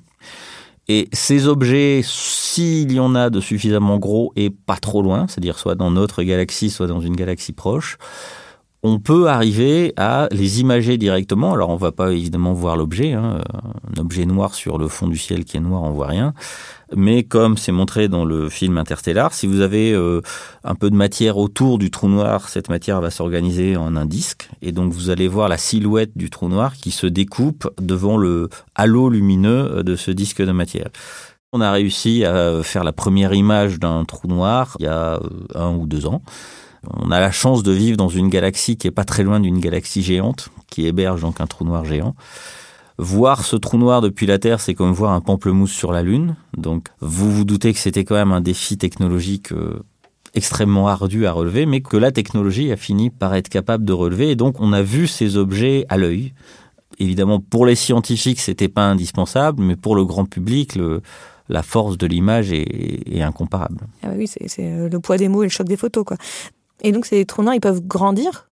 Et 0.94 1.08
ces 1.14 1.48
objets, 1.48 2.02
s'il 2.04 2.92
y 2.92 3.00
en 3.00 3.16
a 3.16 3.30
de 3.30 3.40
suffisamment 3.40 3.98
gros 3.98 4.34
et 4.36 4.50
pas 4.50 4.76
trop 4.76 5.02
loin, 5.02 5.26
c'est-à-dire 5.30 5.58
soit 5.58 5.76
dans 5.76 5.90
notre 5.90 6.22
galaxie, 6.22 6.70
soit 6.70 6.88
dans 6.88 7.00
une 7.00 7.16
galaxie 7.16 7.54
proche, 7.54 7.98
on 8.84 9.00
peut 9.00 9.28
arriver 9.28 9.94
à 9.98 10.28
les 10.32 10.60
imager 10.60 10.98
directement. 10.98 11.54
Alors 11.54 11.70
on 11.70 11.76
va 11.76 11.92
pas 11.92 12.12
évidemment 12.12 12.54
voir 12.54 12.78
l'objet, 12.78 13.14
hein. 13.14 13.42
un 13.54 14.02
objet 14.02 14.26
noir 14.26 14.56
sur 14.56 14.78
le 14.78 14.88
fond 14.88 15.08
du 15.08 15.18
ciel 15.18 15.46
qui 15.46 15.58
est 15.58 15.60
noir, 15.62 15.84
on 15.84 15.92
voit 15.92 16.08
rien. 16.08 16.34
Mais 16.96 17.24
comme 17.24 17.58
c'est 17.58 17.72
montré 17.72 18.10
dans 18.10 18.26
le 18.26 18.50
film 18.50 18.78
Interstellar, 18.78 19.34
si 19.34 19.48
vous 19.48 19.62
avez 19.62 19.94
euh, 19.94 20.22
un 20.64 20.76
peu 20.76 20.90
de 20.90 20.96
matière 20.96 21.38
autour 21.38 21.78
du 21.78 21.90
trou 21.90 22.10
noir, 22.10 22.50
cette 22.50 22.70
matière 22.70 23.00
va 23.00 23.12
s'organiser 23.12 23.78
en 23.78 23.96
un 23.96 24.06
disque, 24.06 24.50
et 24.62 24.72
donc 24.72 24.92
vous 24.92 25.10
allez 25.10 25.28
voir 25.28 25.48
la 25.48 25.58
silhouette 25.58 26.12
du 26.18 26.30
trou 26.30 26.50
noir 26.50 26.74
qui 26.74 26.92
se 26.92 27.08
découpe 27.08 27.70
devant 27.80 28.18
le 28.18 28.50
halo 28.76 29.10
lumineux 29.10 29.84
de 29.84 29.96
ce 29.96 30.12
disque 30.12 30.42
de 30.42 30.52
matière. 30.52 30.90
On 31.54 31.62
a 31.62 31.72
réussi 31.72 32.26
à 32.26 32.64
faire 32.64 32.84
la 32.84 32.94
première 32.94 33.34
image 33.34 33.80
d'un 33.80 34.04
trou 34.06 34.28
noir 34.28 34.76
il 34.80 34.86
y 34.86 34.88
a 34.88 35.16
euh, 35.16 35.20
un 35.56 35.74
ou 35.76 35.86
deux 35.86 36.08
ans. 36.08 36.22
On 36.88 37.12
a 37.12 37.20
la 37.20 37.32
chance 37.32 37.64
de 37.64 37.72
vivre 37.72 37.98
dans 37.98 38.10
une 38.10 38.30
galaxie 38.30 38.78
qui 38.78 38.88
est 38.88 38.92
pas 38.92 39.04
très 39.04 39.24
loin 39.24 39.40
d'une 39.40 39.60
galaxie 39.60 40.02
géante, 40.02 40.50
qui 40.70 40.88
héberge 40.88 41.22
donc 41.22 41.40
un 41.40 41.48
trou 41.48 41.64
noir 41.64 41.86
géant. 41.86 42.16
Voir 42.98 43.46
ce 43.46 43.56
trou 43.56 43.78
noir 43.78 44.02
depuis 44.02 44.26
la 44.26 44.40
Terre, 44.40 44.60
c'est 44.60 44.74
comme 44.74 44.92
voir 44.92 45.12
un 45.14 45.22
pamplemousse 45.22 45.72
sur 45.72 45.92
la 45.92 46.04
Lune. 46.04 46.36
Donc, 46.58 46.88
vous 47.00 47.32
vous 47.32 47.46
doutez 47.46 47.74
que 47.74 47.80
c'était 47.80 48.04
quand 48.04 48.16
même 48.16 48.32
un 48.32 48.42
défi 48.42 48.78
technologique 48.78 49.52
euh, 49.54 49.84
extrêmement 50.34 50.88
ardu 50.88 51.26
à 51.26 51.32
relever, 51.32 51.66
mais 51.66 51.82
que 51.82 51.98
la 51.98 52.12
technologie 52.12 52.72
a 52.72 52.78
fini 52.78 53.10
par 53.10 53.34
être 53.36 53.50
capable 53.50 53.86
de 53.86 53.94
relever. 53.94 54.32
Et 54.32 54.36
donc, 54.36 54.60
on 54.60 54.74
a 54.74 54.82
vu 54.82 55.08
ces 55.08 55.38
objets 55.38 55.86
à 55.90 55.98
l'œil. 55.98 56.34
Évidemment, 57.00 57.40
pour 57.40 57.66
les 57.66 57.76
scientifiques, 57.76 58.40
c'était 58.40 58.70
pas 58.70 58.84
indispensable, 58.84 59.64
mais 59.64 59.76
pour 59.76 59.96
le 59.96 60.06
grand 60.06 60.26
public, 60.26 60.78
la 61.50 61.64
force 61.64 61.98
de 61.98 62.06
l'image 62.06 62.52
est, 62.52 63.16
est, 63.16 63.22
incomparable. 63.22 63.88
Ah 64.04 64.10
oui, 64.16 64.28
c'est 64.28 64.48
euh, 64.60 64.90
le 64.90 65.00
poids 65.00 65.18
des 65.18 65.28
mots 65.28 65.44
et 65.44 65.48
le 65.48 65.52
choc 65.52 65.68
des 65.68 65.78
photos, 65.78 66.04
quoi. 66.06 66.18
Et 66.82 66.92
donc, 66.92 67.06
ces 67.06 67.26
trous 67.26 67.44
noirs, 67.44 67.56
ils 67.56 67.62
peuvent 67.62 67.82
grandir? 67.82 68.48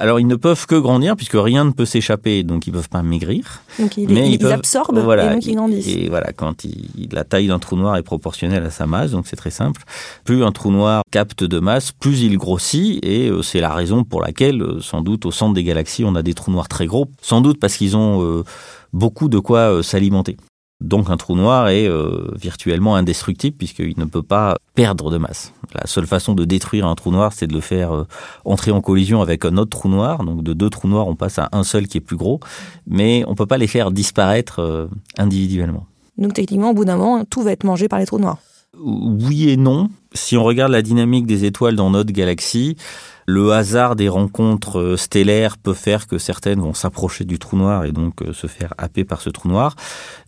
Alors 0.00 0.18
ils 0.18 0.26
ne 0.26 0.34
peuvent 0.34 0.66
que 0.66 0.76
grandir 0.76 1.14
puisque 1.14 1.36
rien 1.36 1.66
ne 1.66 1.72
peut 1.72 1.84
s'échapper, 1.84 2.42
donc 2.42 2.66
ils 2.66 2.72
peuvent 2.72 2.88
pas 2.88 3.02
maigrir. 3.02 3.62
Donc 3.78 3.98
ils, 3.98 4.08
mais 4.08 4.30
ils, 4.30 4.46
absorbent 4.46 4.98
voilà, 4.98 5.26
et 5.30 5.34
donc 5.34 5.44
ils 5.44 5.54
grandissent. 5.54 5.88
Et 5.88 6.08
voilà, 6.08 6.32
quand 6.32 6.64
il, 6.64 7.08
la 7.12 7.22
taille 7.22 7.48
d'un 7.48 7.58
trou 7.58 7.76
noir 7.76 7.98
est 7.98 8.02
proportionnelle 8.02 8.64
à 8.64 8.70
sa 8.70 8.86
masse, 8.86 9.10
donc 9.10 9.26
c'est 9.26 9.36
très 9.36 9.50
simple. 9.50 9.82
Plus 10.24 10.42
un 10.42 10.52
trou 10.52 10.70
noir 10.70 11.02
capte 11.10 11.44
de 11.44 11.60
masse, 11.60 11.92
plus 11.92 12.22
il 12.22 12.38
grossit 12.38 13.04
et 13.04 13.28
euh, 13.28 13.42
c'est 13.42 13.60
la 13.60 13.74
raison 13.74 14.02
pour 14.02 14.22
laquelle, 14.22 14.62
euh, 14.62 14.80
sans 14.80 15.02
doute, 15.02 15.26
au 15.26 15.32
centre 15.32 15.52
des 15.52 15.64
galaxies, 15.64 16.04
on 16.06 16.14
a 16.14 16.22
des 16.22 16.32
trous 16.32 16.50
noirs 16.50 16.68
très 16.68 16.86
gros. 16.86 17.08
Sans 17.20 17.42
doute 17.42 17.60
parce 17.60 17.76
qu'ils 17.76 17.94
ont 17.94 18.22
euh, 18.24 18.42
beaucoup 18.94 19.28
de 19.28 19.38
quoi 19.38 19.82
s'alimenter. 19.82 20.38
Donc 20.80 21.10
un 21.10 21.16
trou 21.18 21.36
noir 21.36 21.68
est 21.68 21.86
euh, 21.86 22.28
virtuellement 22.34 22.96
indestructible 22.96 23.56
puisqu'il 23.56 23.98
ne 23.98 24.06
peut 24.06 24.22
pas 24.22 24.56
perdre 24.74 25.10
de 25.10 25.18
masse. 25.18 25.52
La 25.74 25.86
seule 25.86 26.06
façon 26.06 26.34
de 26.34 26.44
détruire 26.44 26.86
un 26.86 26.94
trou 26.94 27.10
noir, 27.10 27.32
c'est 27.34 27.46
de 27.46 27.52
le 27.52 27.60
faire 27.60 27.92
euh, 27.92 28.06
entrer 28.46 28.70
en 28.70 28.80
collision 28.80 29.20
avec 29.20 29.44
un 29.44 29.58
autre 29.58 29.70
trou 29.70 29.88
noir. 29.88 30.24
Donc 30.24 30.42
de 30.42 30.54
deux 30.54 30.70
trous 30.70 30.88
noirs, 30.88 31.06
on 31.06 31.16
passe 31.16 31.38
à 31.38 31.50
un 31.52 31.64
seul 31.64 31.86
qui 31.86 31.98
est 31.98 32.00
plus 32.00 32.16
gros, 32.16 32.40
mais 32.86 33.24
on 33.26 33.30
ne 33.30 33.36
peut 33.36 33.46
pas 33.46 33.58
les 33.58 33.66
faire 33.66 33.90
disparaître 33.90 34.60
euh, 34.60 34.86
individuellement. 35.18 35.86
Donc 36.16 36.32
techniquement, 36.32 36.70
au 36.70 36.74
bout 36.74 36.86
d'un 36.86 36.96
moment, 36.96 37.24
tout 37.24 37.42
va 37.42 37.52
être 37.52 37.64
mangé 37.64 37.88
par 37.88 37.98
les 37.98 38.06
trous 38.06 38.18
noirs. 38.18 38.38
Oui 38.78 39.50
et 39.50 39.56
non. 39.56 39.90
Si 40.12 40.36
on 40.36 40.44
regarde 40.44 40.70
la 40.70 40.82
dynamique 40.82 41.26
des 41.26 41.44
étoiles 41.44 41.74
dans 41.74 41.90
notre 41.90 42.12
galaxie, 42.12 42.76
le 43.26 43.52
hasard 43.52 43.96
des 43.96 44.08
rencontres 44.08 44.78
euh, 44.78 44.96
stellaires 44.96 45.58
peut 45.58 45.74
faire 45.74 46.06
que 46.06 46.18
certaines 46.18 46.60
vont 46.60 46.72
s'approcher 46.72 47.24
du 47.24 47.38
trou 47.38 47.56
noir 47.56 47.84
et 47.84 47.92
donc 47.92 48.22
euh, 48.22 48.32
se 48.32 48.46
faire 48.46 48.72
happer 48.78 49.04
par 49.04 49.20
ce 49.20 49.30
trou 49.30 49.48
noir. 49.48 49.74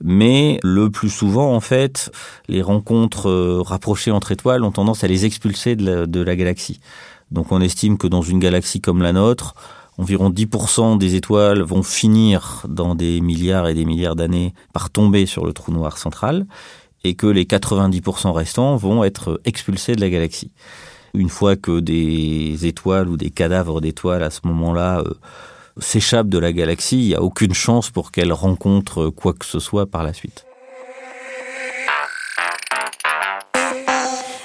Mais 0.02 0.58
le 0.62 0.90
plus 0.90 1.08
souvent, 1.08 1.54
en 1.54 1.60
fait, 1.60 2.10
les 2.48 2.62
rencontres 2.62 3.28
euh, 3.28 3.62
rapprochées 3.62 4.10
entre 4.10 4.32
étoiles 4.32 4.64
ont 4.64 4.72
tendance 4.72 5.04
à 5.04 5.08
les 5.08 5.24
expulser 5.24 5.76
de 5.76 5.84
la, 5.84 6.06
de 6.06 6.20
la 6.20 6.36
galaxie. 6.36 6.80
Donc 7.30 7.52
on 7.52 7.60
estime 7.60 7.96
que 7.96 8.08
dans 8.08 8.22
une 8.22 8.40
galaxie 8.40 8.80
comme 8.80 9.02
la 9.02 9.12
nôtre, 9.12 9.54
environ 9.98 10.30
10% 10.30 10.98
des 10.98 11.14
étoiles 11.14 11.62
vont 11.62 11.82
finir 11.82 12.64
dans 12.68 12.94
des 12.94 13.20
milliards 13.20 13.68
et 13.68 13.74
des 13.74 13.84
milliards 13.84 14.16
d'années 14.16 14.52
par 14.72 14.90
tomber 14.90 15.26
sur 15.26 15.46
le 15.46 15.52
trou 15.52 15.72
noir 15.72 15.96
central 15.96 16.46
et 17.04 17.14
que 17.14 17.26
les 17.26 17.44
90% 17.44 18.32
restants 18.32 18.76
vont 18.76 19.04
être 19.04 19.40
expulsés 19.44 19.96
de 19.96 20.00
la 20.00 20.10
galaxie. 20.10 20.52
Une 21.14 21.28
fois 21.28 21.56
que 21.56 21.80
des 21.80 22.66
étoiles 22.66 23.08
ou 23.08 23.16
des 23.16 23.30
cadavres 23.30 23.80
d'étoiles 23.80 24.22
à 24.22 24.30
ce 24.30 24.40
moment-là 24.44 25.00
euh, 25.00 25.14
s'échappent 25.78 26.28
de 26.28 26.38
la 26.38 26.52
galaxie, 26.52 26.98
il 26.98 27.08
n'y 27.08 27.14
a 27.14 27.22
aucune 27.22 27.54
chance 27.54 27.90
pour 27.90 28.12
qu'elles 28.12 28.32
rencontrent 28.32 29.10
quoi 29.10 29.34
que 29.34 29.44
ce 29.44 29.58
soit 29.58 29.86
par 29.86 30.02
la 30.02 30.12
suite. 30.12 30.46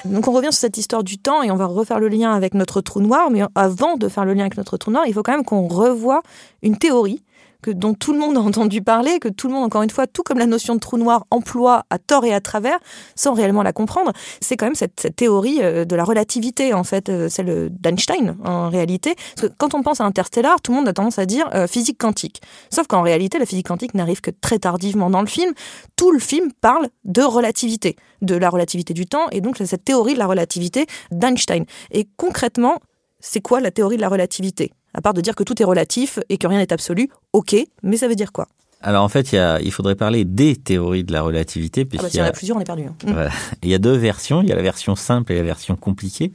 Donc 0.06 0.28
on 0.28 0.32
revient 0.32 0.52
sur 0.52 0.62
cette 0.62 0.78
histoire 0.78 1.04
du 1.04 1.18
temps 1.18 1.44
et 1.44 1.52
on 1.52 1.56
va 1.56 1.66
refaire 1.66 2.00
le 2.00 2.08
lien 2.08 2.32
avec 2.32 2.54
notre 2.54 2.82
trou 2.82 3.02
noir. 3.02 3.30
Mais 3.30 3.42
avant 3.56 3.98
de 3.98 4.08
faire 4.08 4.26
le 4.26 4.34
lien 4.34 4.42
avec 4.42 4.58
notre 4.58 4.78
trou 4.78 4.92
noir, 4.92 5.04
il 5.08 5.14
faut 5.14 5.24
quand 5.24 5.34
même 5.34 5.46
qu'on 5.46 5.68
revoie 5.68 6.22
une 6.62 6.78
théorie 6.78 7.22
que, 7.62 7.72
dont 7.72 7.94
tout 7.94 8.14
le 8.14 8.20
monde 8.20 8.38
a 8.38 8.42
entendu 8.42 8.82
parler, 8.82 9.20
que 9.20 9.30
tout 9.30 9.48
le 9.48 9.54
monde, 9.54 9.64
encore 9.64 9.84
une 9.84 9.90
fois, 9.90 10.08
tout 10.08 10.24
comme 10.24 10.38
la 10.38 10.46
notion 10.46 10.76
de 10.76 10.80
trou 10.80 10.98
noir, 10.98 11.26
emploie 11.32 11.86
à 11.90 12.00
tort 12.00 12.26
et 12.26 12.34
à 12.34 12.42
travers, 12.42 12.80
sans 13.16 13.34
réellement 13.34 13.64
la 13.64 13.74
comprendre, 13.74 14.12
c'est 14.42 14.58
quand 14.58 14.66
même 14.66 14.76
cette, 14.76 15.16
théorie 15.16 15.60
euh, 15.62 15.86
de 15.86 15.96
la 15.96 16.04
relativité, 16.04 16.74
en 16.74 16.84
fait, 16.84 17.10
euh, 17.10 17.30
celle 17.30 17.70
d'Einstein, 17.72 18.38
en 18.44 18.70
réalité. 18.70 19.16
Parce 19.36 19.48
que 19.48 19.54
quand 19.58 19.74
on 19.74 19.82
pense 19.82 20.02
à 20.02 20.06
Interstellar, 20.06 20.62
tout 20.62 20.72
le 20.72 20.78
monde 20.78 20.88
a 20.88 20.94
tendance 20.94 21.20
à 21.20 21.26
dire 21.26 21.50
euh, 21.54 21.68
physique 21.68 21.98
quantique. 21.98 22.42
Sauf 22.70 22.88
qu'en 22.88 23.02
réalité, 23.02 23.40
la 23.40 23.46
physique 23.46 23.68
quantique 23.68 23.94
n'arrive 23.94 24.22
que 24.22 24.32
très 24.32 24.60
tardivement 24.60 25.10
dans 25.10 25.22
le 25.22 25.28
film. 25.28 25.54
Tout 25.96 26.12
le 26.12 26.20
film 26.20 26.52
parle 26.62 26.88
de 27.06 27.22
relativité, 27.22 27.96
de 28.22 28.36
la 28.36 28.50
relativité 28.50 28.94
du 28.94 29.06
temps, 29.06 29.28
et 29.32 29.42
donc 29.42 29.58
cette 29.58 29.84
théorie 29.84 30.14
de 30.14 30.20
la 30.20 30.28
relativité 30.28 30.86
d'Einstein. 31.12 31.66
Et 31.92 32.08
concrètement, 32.18 32.80
c'est 33.20 33.42
quoi 33.42 33.60
la 33.60 33.72
théorie 33.72 33.98
de 33.98 34.02
la 34.02 34.10
relativité? 34.10 34.72
À 34.98 35.02
part 35.02 35.14
de 35.14 35.22
dire 35.22 35.36
que 35.36 35.44
tout 35.44 35.62
est 35.62 35.66
relatif 35.66 36.20
et 36.28 36.38
que 36.38 36.48
rien 36.48 36.58
n'est 36.58 36.74
absolu, 36.74 37.10
ok, 37.32 37.56
mais 37.84 37.98
ça 37.98 38.08
veut 38.08 38.16
dire 38.16 38.34
quoi 38.34 38.48
alors 38.80 39.04
en 39.04 39.10
fait, 39.10 39.32
il, 39.32 39.38
y 39.38 39.40
a, 39.40 39.60
il 39.60 39.72
faudrait 39.72 39.96
parler 39.96 40.24
des 40.24 40.56
théories 40.56 41.04
de 41.04 41.12
la 41.12 41.24
relativité. 41.24 41.88
Ah 41.94 41.98
bah, 42.00 42.10
y, 42.14 42.22
en 42.22 42.26
a 42.26 42.32
plusieurs, 42.32 42.58
on 42.58 42.60
est 42.60 42.64
perdu. 42.64 42.84
Hein. 42.84 42.96
Voilà. 43.08 43.32
Il 43.64 43.70
y 43.70 43.74
a 43.74 43.80
deux 43.80 43.96
versions, 43.96 44.44
il 44.44 44.48
y 44.48 44.52
a 44.52 44.56
la 44.56 44.62
version 44.62 44.96
simple 44.96 45.32
et 45.32 45.36
la 45.36 45.42
version 45.42 45.76
compliquée. 45.76 46.32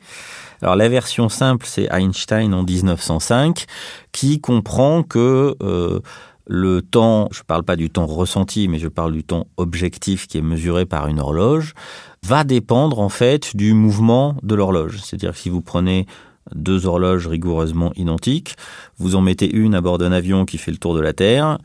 Alors 0.61 0.75
la 0.75 0.88
version 0.88 1.28
simple, 1.28 1.66
c'est 1.69 1.88
Einstein 1.92 2.52
en 2.52 2.64
1905, 2.64 3.66
qui 4.11 4.40
comprend 4.40 5.04
que 5.04 5.54
euh, 5.62 6.00
le 6.49 6.83
temps, 6.83 7.28
je 7.31 7.42
ne 7.42 7.45
parle 7.45 7.62
pas 7.62 7.76
du 7.76 7.90
temps 7.90 8.07
ressenti, 8.07 8.66
mais 8.66 8.81
je 8.81 8.88
parle 8.88 9.12
du 9.12 9.23
temps 9.23 9.47
objectif 9.57 10.26
qui 10.26 10.38
est 10.38 10.42
mesuré 10.42 10.85
par 10.85 11.07
une 11.07 11.21
horloge, 11.21 11.75
va 12.26 12.42
dépendre 12.42 12.99
en 12.99 13.09
fait 13.09 13.57
du 13.57 13.73
mouvement 13.73 14.35
de 14.42 14.57
l'horloge. 14.57 14.99
C'est-à-dire 15.00 15.31
que 15.31 15.38
si 15.38 15.49
vous 15.49 15.62
prenez 15.62 16.07
deux 16.54 16.87
horloges 16.87 17.26
rigoureusement 17.26 17.92
identiques. 17.97 18.56
Vous 18.99 19.16
en 19.16 19.21
mettez 19.21 19.50
une 19.54 19.75
à 19.75 19.80
bord 19.80 19.99
d'un 19.99 20.12
avion 20.12 20.44
qui 20.44 20.59
fait 20.59 20.71
le 20.71 20.78
tour 20.78 20.94
de 20.94 21.00
la 21.00 21.12
Terre. 21.12 21.59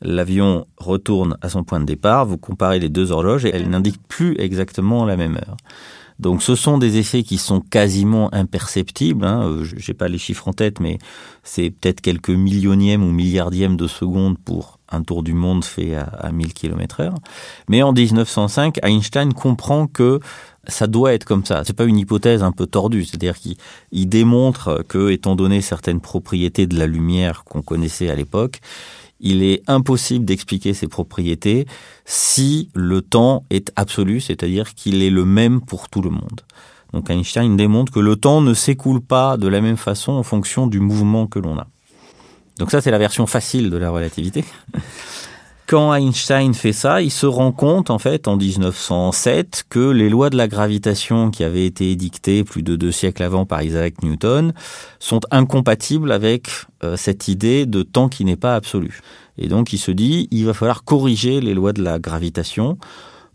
L'avion 0.00 0.66
retourne 0.78 1.36
à 1.42 1.48
son 1.48 1.62
point 1.62 1.80
de 1.80 1.84
départ. 1.84 2.26
Vous 2.26 2.38
comparez 2.38 2.80
les 2.80 2.88
deux 2.88 3.12
horloges 3.12 3.44
et 3.44 3.50
elles 3.54 3.70
n'indiquent 3.70 4.02
plus 4.08 4.34
exactement 4.38 5.04
la 5.04 5.16
même 5.16 5.36
heure. 5.36 5.56
Donc 6.18 6.42
ce 6.42 6.54
sont 6.54 6.78
des 6.78 6.98
effets 6.98 7.22
qui 7.22 7.38
sont 7.38 7.60
quasiment 7.60 8.32
imperceptibles. 8.32 9.24
Hein. 9.24 9.42
Euh, 9.44 9.64
je 9.64 9.74
n'ai 9.74 9.94
pas 9.94 10.08
les 10.08 10.18
chiffres 10.18 10.46
en 10.46 10.52
tête, 10.52 10.78
mais 10.78 10.98
c'est 11.42 11.70
peut-être 11.70 12.00
quelques 12.00 12.30
millionièmes 12.30 13.02
ou 13.02 13.10
milliardièmes 13.10 13.76
de 13.76 13.88
secondes 13.88 14.38
pour 14.38 14.78
un 14.88 15.02
tour 15.02 15.22
du 15.22 15.32
monde 15.32 15.64
fait 15.64 15.96
à, 15.96 16.04
à 16.04 16.30
1000 16.30 16.52
km 16.52 17.00
heure. 17.00 17.14
Mais 17.68 17.82
en 17.82 17.92
1905, 17.92 18.78
Einstein 18.84 19.32
comprend 19.32 19.86
que 19.86 20.20
ça 20.68 20.86
doit 20.86 21.12
être 21.12 21.24
comme 21.24 21.44
ça. 21.44 21.62
C'est 21.64 21.72
pas 21.72 21.84
une 21.84 21.98
hypothèse 21.98 22.42
un 22.42 22.52
peu 22.52 22.66
tordue, 22.66 23.04
c'est-à-dire 23.04 23.36
qu'il 23.38 24.08
démontre 24.08 24.84
que, 24.88 25.10
étant 25.10 25.36
donné 25.36 25.60
certaines 25.60 26.00
propriétés 26.00 26.66
de 26.66 26.78
la 26.78 26.86
lumière 26.86 27.44
qu'on 27.44 27.62
connaissait 27.62 28.10
à 28.10 28.14
l'époque, 28.14 28.60
il 29.20 29.42
est 29.42 29.62
impossible 29.68 30.24
d'expliquer 30.24 30.74
ces 30.74 30.88
propriétés 30.88 31.66
si 32.04 32.68
le 32.74 33.02
temps 33.02 33.44
est 33.50 33.72
absolu, 33.76 34.20
c'est-à-dire 34.20 34.74
qu'il 34.74 35.02
est 35.02 35.10
le 35.10 35.24
même 35.24 35.60
pour 35.60 35.88
tout 35.88 36.02
le 36.02 36.10
monde. 36.10 36.40
Donc 36.92 37.08
Einstein 37.08 37.56
démontre 37.56 37.92
que 37.92 38.00
le 38.00 38.16
temps 38.16 38.40
ne 38.40 38.52
s'écoule 38.52 39.00
pas 39.00 39.36
de 39.36 39.48
la 39.48 39.60
même 39.60 39.76
façon 39.76 40.12
en 40.12 40.22
fonction 40.22 40.66
du 40.66 40.80
mouvement 40.80 41.26
que 41.26 41.38
l'on 41.38 41.58
a. 41.58 41.66
Donc 42.58 42.70
ça, 42.70 42.80
c'est 42.80 42.90
la 42.90 42.98
version 42.98 43.26
facile 43.26 43.70
de 43.70 43.76
la 43.76 43.90
relativité. 43.90 44.44
Quand 45.66 45.94
Einstein 45.94 46.52
fait 46.54 46.72
ça, 46.72 47.00
il 47.00 47.10
se 47.10 47.24
rend 47.24 47.52
compte, 47.52 47.90
en 47.90 47.98
fait, 47.98 48.28
en 48.28 48.36
1907, 48.36 49.64
que 49.70 49.90
les 49.90 50.10
lois 50.10 50.28
de 50.28 50.36
la 50.36 50.48
gravitation 50.48 51.30
qui 51.30 51.44
avaient 51.44 51.64
été 51.64 51.90
édictées 51.90 52.44
plus 52.44 52.62
de 52.62 52.76
deux 52.76 52.92
siècles 52.92 53.22
avant 53.22 53.46
par 53.46 53.62
Isaac 53.62 54.02
Newton 54.02 54.52
sont 54.98 55.20
incompatibles 55.30 56.12
avec 56.12 56.48
euh, 56.84 56.96
cette 56.96 57.28
idée 57.28 57.64
de 57.64 57.82
temps 57.82 58.08
qui 58.08 58.24
n'est 58.24 58.36
pas 58.36 58.54
absolu. 58.54 59.00
Et 59.38 59.48
donc, 59.48 59.72
il 59.72 59.78
se 59.78 59.90
dit, 59.90 60.28
il 60.30 60.44
va 60.44 60.52
falloir 60.52 60.84
corriger 60.84 61.40
les 61.40 61.54
lois 61.54 61.72
de 61.72 61.82
la 61.82 61.98
gravitation 61.98 62.76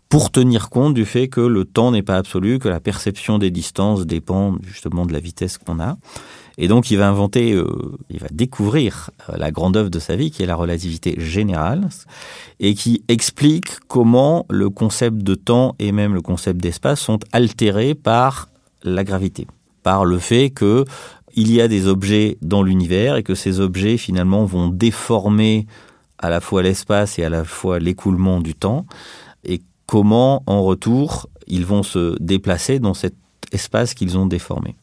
pour 0.08 0.30
tenir 0.30 0.70
compte 0.70 0.94
du 0.94 1.04
fait 1.04 1.28
que 1.28 1.40
le 1.40 1.64
temps 1.64 1.90
n'est 1.92 2.02
pas 2.02 2.16
absolu, 2.16 2.58
que 2.58 2.68
la 2.68 2.80
perception 2.80 3.38
des 3.38 3.50
distances 3.50 4.06
dépend 4.06 4.56
justement 4.62 5.04
de 5.04 5.12
la 5.12 5.20
vitesse 5.20 5.58
qu'on 5.58 5.80
a. 5.80 5.98
Et 6.56 6.66
donc, 6.66 6.90
il 6.90 6.96
va 6.96 7.08
inventer, 7.08 7.52
euh, 7.52 7.66
il 8.10 8.18
va 8.18 8.26
découvrir 8.32 9.10
euh, 9.28 9.36
la 9.36 9.50
grande 9.52 9.76
œuvre 9.76 9.90
de 9.90 9.98
sa 9.98 10.16
vie, 10.16 10.30
qui 10.30 10.42
est 10.42 10.46
la 10.46 10.56
relativité 10.56 11.14
générale, 11.18 11.88
et 12.58 12.74
qui 12.74 13.04
explique 13.08 13.78
comment 13.86 14.44
le 14.50 14.70
concept 14.70 15.18
de 15.18 15.34
temps 15.34 15.76
et 15.78 15.92
même 15.92 16.14
le 16.14 16.22
concept 16.22 16.60
d'espace 16.60 17.00
sont 17.00 17.20
altérés 17.32 17.94
par 17.94 18.48
la 18.82 19.04
gravité, 19.04 19.46
par 19.82 20.04
le 20.04 20.18
fait 20.18 20.50
que 20.50 20.84
il 21.34 21.52
y 21.52 21.60
a 21.60 21.68
des 21.68 21.86
objets 21.86 22.38
dans 22.42 22.64
l'univers 22.64 23.14
et 23.14 23.22
que 23.22 23.36
ces 23.36 23.60
objets 23.60 23.96
finalement 23.96 24.44
vont 24.44 24.68
déformer 24.68 25.66
à 26.18 26.30
la 26.30 26.40
fois 26.40 26.62
l'espace 26.62 27.18
et 27.20 27.24
à 27.24 27.28
la 27.28 27.44
fois 27.44 27.78
l'écoulement 27.78 28.40
du 28.40 28.54
temps, 28.54 28.86
et 29.44 29.60
comment 29.88 30.44
en 30.46 30.62
retour 30.62 31.28
ils 31.48 31.64
vont 31.64 31.82
se 31.82 32.14
déplacer 32.22 32.78
dans 32.78 32.94
cet 32.94 33.14
espace 33.50 33.94
qu'ils 33.94 34.18
ont 34.18 34.26
déformé. 34.26 34.76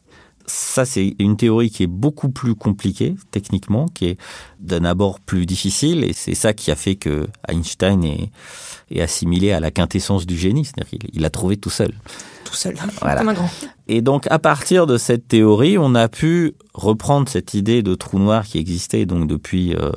ça, 0.46 0.84
c'est 0.84 1.14
une 1.18 1.36
théorie 1.36 1.70
qui 1.70 1.84
est 1.84 1.88
beaucoup 1.88 2.28
plus 2.28 2.54
compliquée 2.54 3.14
techniquement, 3.30 3.86
qui 3.86 4.06
est 4.06 4.18
d'un 4.60 4.84
abord 4.84 5.20
plus 5.20 5.46
difficile, 5.46 6.04
et 6.04 6.12
c'est 6.12 6.34
ça 6.34 6.52
qui 6.52 6.70
a 6.70 6.76
fait 6.76 6.96
que 6.96 7.26
Einstein 7.48 8.04
est, 8.04 8.30
assimilé 9.00 9.52
à 9.52 9.60
la 9.60 9.70
quintessence 9.70 10.26
du 10.26 10.36
génie, 10.36 10.64
c'est-à-dire 10.64 10.98
qu'il 10.98 11.20
l'a 11.20 11.30
trouvé 11.30 11.56
tout 11.56 11.70
seul. 11.70 11.92
Tout 12.46 12.54
seul, 12.54 12.76
Voilà. 13.00 13.18
comme 13.18 13.28
un 13.28 13.34
grand. 13.34 13.50
Et 13.88 14.00
donc, 14.02 14.26
à 14.30 14.38
partir 14.38 14.86
de 14.86 14.98
cette 14.98 15.26
théorie, 15.28 15.78
on 15.78 15.94
a 15.94 16.08
pu 16.08 16.54
reprendre 16.74 17.28
cette 17.28 17.54
idée 17.54 17.82
de 17.82 17.94
trou 17.94 18.18
noir 18.18 18.44
qui 18.44 18.58
existait 18.58 19.04
donc 19.04 19.26
depuis 19.26 19.74
euh, 19.74 19.90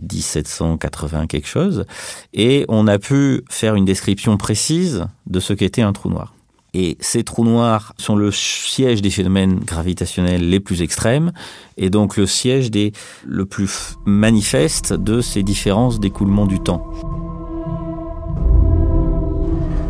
1780 0.00 1.26
quelque 1.26 1.46
chose, 1.48 1.84
et 2.32 2.64
on 2.68 2.86
a 2.86 2.98
pu 2.98 3.42
faire 3.50 3.74
une 3.74 3.84
description 3.84 4.36
précise 4.36 5.06
de 5.26 5.40
ce 5.40 5.52
qu'était 5.52 5.82
un 5.82 5.92
trou 5.92 6.08
noir. 6.08 6.34
Et 6.72 6.96
ces 7.00 7.24
trous 7.24 7.44
noirs 7.44 7.94
sont 7.98 8.14
le 8.14 8.30
siège 8.30 9.02
des 9.02 9.10
phénomènes 9.10 9.58
gravitationnels 9.58 10.48
les 10.48 10.60
plus 10.60 10.82
extrêmes, 10.82 11.32
et 11.76 11.90
donc 11.90 12.16
le 12.16 12.26
siège 12.26 12.70
des 12.70 12.92
le 13.26 13.44
plus 13.44 13.96
manifeste 14.06 14.92
de 14.92 15.20
ces 15.20 15.42
différences 15.42 15.98
d'écoulement 16.00 16.46
du 16.46 16.60
temps. 16.60 16.86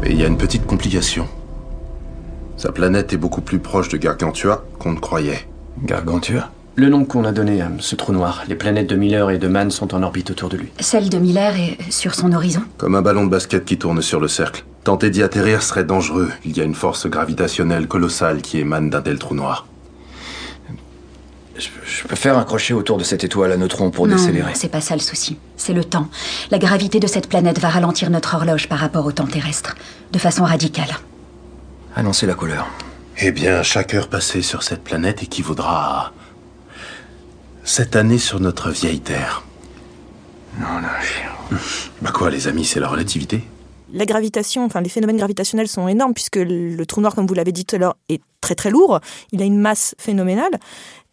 Et 0.05 0.13
il 0.13 0.19
y 0.19 0.25
a 0.25 0.27
une 0.29 0.39
petite 0.39 0.67
complication. 0.67 1.29
Sa 2.61 2.73
planète 2.73 3.15
est 3.15 3.17
beaucoup 3.17 3.41
plus 3.41 3.59
proche 3.59 3.89
de 3.89 3.97
Gargantua 3.97 4.67
qu'on 4.79 4.93
ne 4.93 4.99
croyait. 5.01 5.49
Gargantua 5.83 6.51
Le 6.77 6.91
nom 6.91 7.07
qu'on 7.07 7.25
a 7.25 7.33
donné 7.33 7.63
à 7.63 7.71
ce 7.79 7.97
trou 7.97 8.13
noir. 8.13 8.43
Les 8.49 8.55
planètes 8.55 8.87
de 8.87 8.97
Miller 8.97 9.31
et 9.31 9.39
de 9.39 9.49
Mann 9.49 9.71
sont 9.71 9.95
en 9.95 10.03
orbite 10.03 10.31
autour 10.31 10.51
de 10.51 10.59
lui. 10.59 10.69
Celle 10.79 11.09
de 11.09 11.17
Miller 11.17 11.55
est 11.59 11.91
sur 11.91 12.15
son 12.15 12.35
horizon. 12.35 12.61
Comme 12.77 12.97
un 12.97 13.01
ballon 13.01 13.25
de 13.25 13.31
basket 13.31 13.65
qui 13.65 13.79
tourne 13.79 14.03
sur 14.03 14.21
le 14.21 14.29
cercle. 14.29 14.67
Tenter 14.85 15.09
d'y 15.09 15.23
atterrir 15.23 15.63
serait 15.63 15.85
dangereux. 15.85 16.31
Il 16.45 16.55
y 16.55 16.61
a 16.61 16.65
une 16.65 16.75
force 16.75 17.07
gravitationnelle 17.07 17.89
colossale 17.89 18.43
qui 18.43 18.59
émane 18.59 18.91
d'un 18.91 19.01
tel 19.01 19.19
trou 19.19 19.35
noir. 19.35 19.67
je, 21.57 21.67
je 21.87 22.07
peux 22.07 22.17
faire 22.17 22.37
un 22.37 22.45
crochet 22.45 22.75
autour 22.75 22.99
de 22.99 23.05
cette 23.05 23.25
étoile 23.25 23.53
à 23.53 23.57
neutrons 23.57 23.91
pour 23.91 24.07
non, 24.07 24.17
décélérer. 24.17 24.53
c'est 24.53 24.69
pas 24.69 24.83
ça 24.83 24.93
le 24.93 25.01
souci. 25.01 25.39
C'est 25.57 25.73
le 25.73 25.83
temps. 25.83 26.09
La 26.51 26.59
gravité 26.59 27.01
de 27.01 27.07
cette 27.07 27.27
planète 27.27 27.59
va 27.59 27.71
ralentir 27.71 28.11
notre 28.11 28.35
horloge 28.35 28.69
par 28.69 28.81
rapport 28.81 29.07
au 29.07 29.13
temps 29.13 29.27
terrestre. 29.27 29.77
De 30.13 30.19
façon 30.19 30.45
radicale. 30.45 30.91
Annoncez 31.97 32.27
la 32.27 32.35
couleur. 32.35 32.69
Eh 33.19 33.33
bien, 33.33 33.63
chaque 33.63 33.95
heure 33.95 34.09
passée 34.09 34.43
sur 34.43 34.63
cette 34.63 34.83
planète 34.83 35.23
équivaudra 35.23 36.07
à... 36.07 36.13
Cette 37.65 37.97
année 37.97 38.19
sur 38.19 38.41
notre 38.41 38.71
vieille 38.71 39.01
Terre. 39.01 39.43
Non, 40.59 40.81
non, 40.81 41.57
Bah 42.03 42.11
quoi, 42.13 42.31
les 42.31 42.49
amis, 42.49 42.65
c'est 42.65 42.81
la 42.81 42.89
relativité 42.89 43.43
La 43.93 44.07
gravitation, 44.07 44.65
enfin 44.65 44.81
les 44.81 44.89
phénomènes 44.89 45.19
gravitationnels 45.19 45.69
sont 45.69 45.89
énormes 45.89 46.15
puisque 46.15 46.37
le 46.37 46.85
trou 46.87 47.01
noir, 47.01 47.15
comme 47.15 47.27
vous 47.27 47.35
l'avez 47.35 47.53
dit 47.53 47.65
tout 47.65 47.77
à 47.77 47.79
l'heure, 47.79 47.97
est 48.09 48.23
très 48.41 48.55
très 48.55 48.71
lourd. 48.71 49.01
Il 49.33 49.43
a 49.43 49.45
une 49.45 49.59
masse 49.59 49.95
phénoménale. 49.99 50.53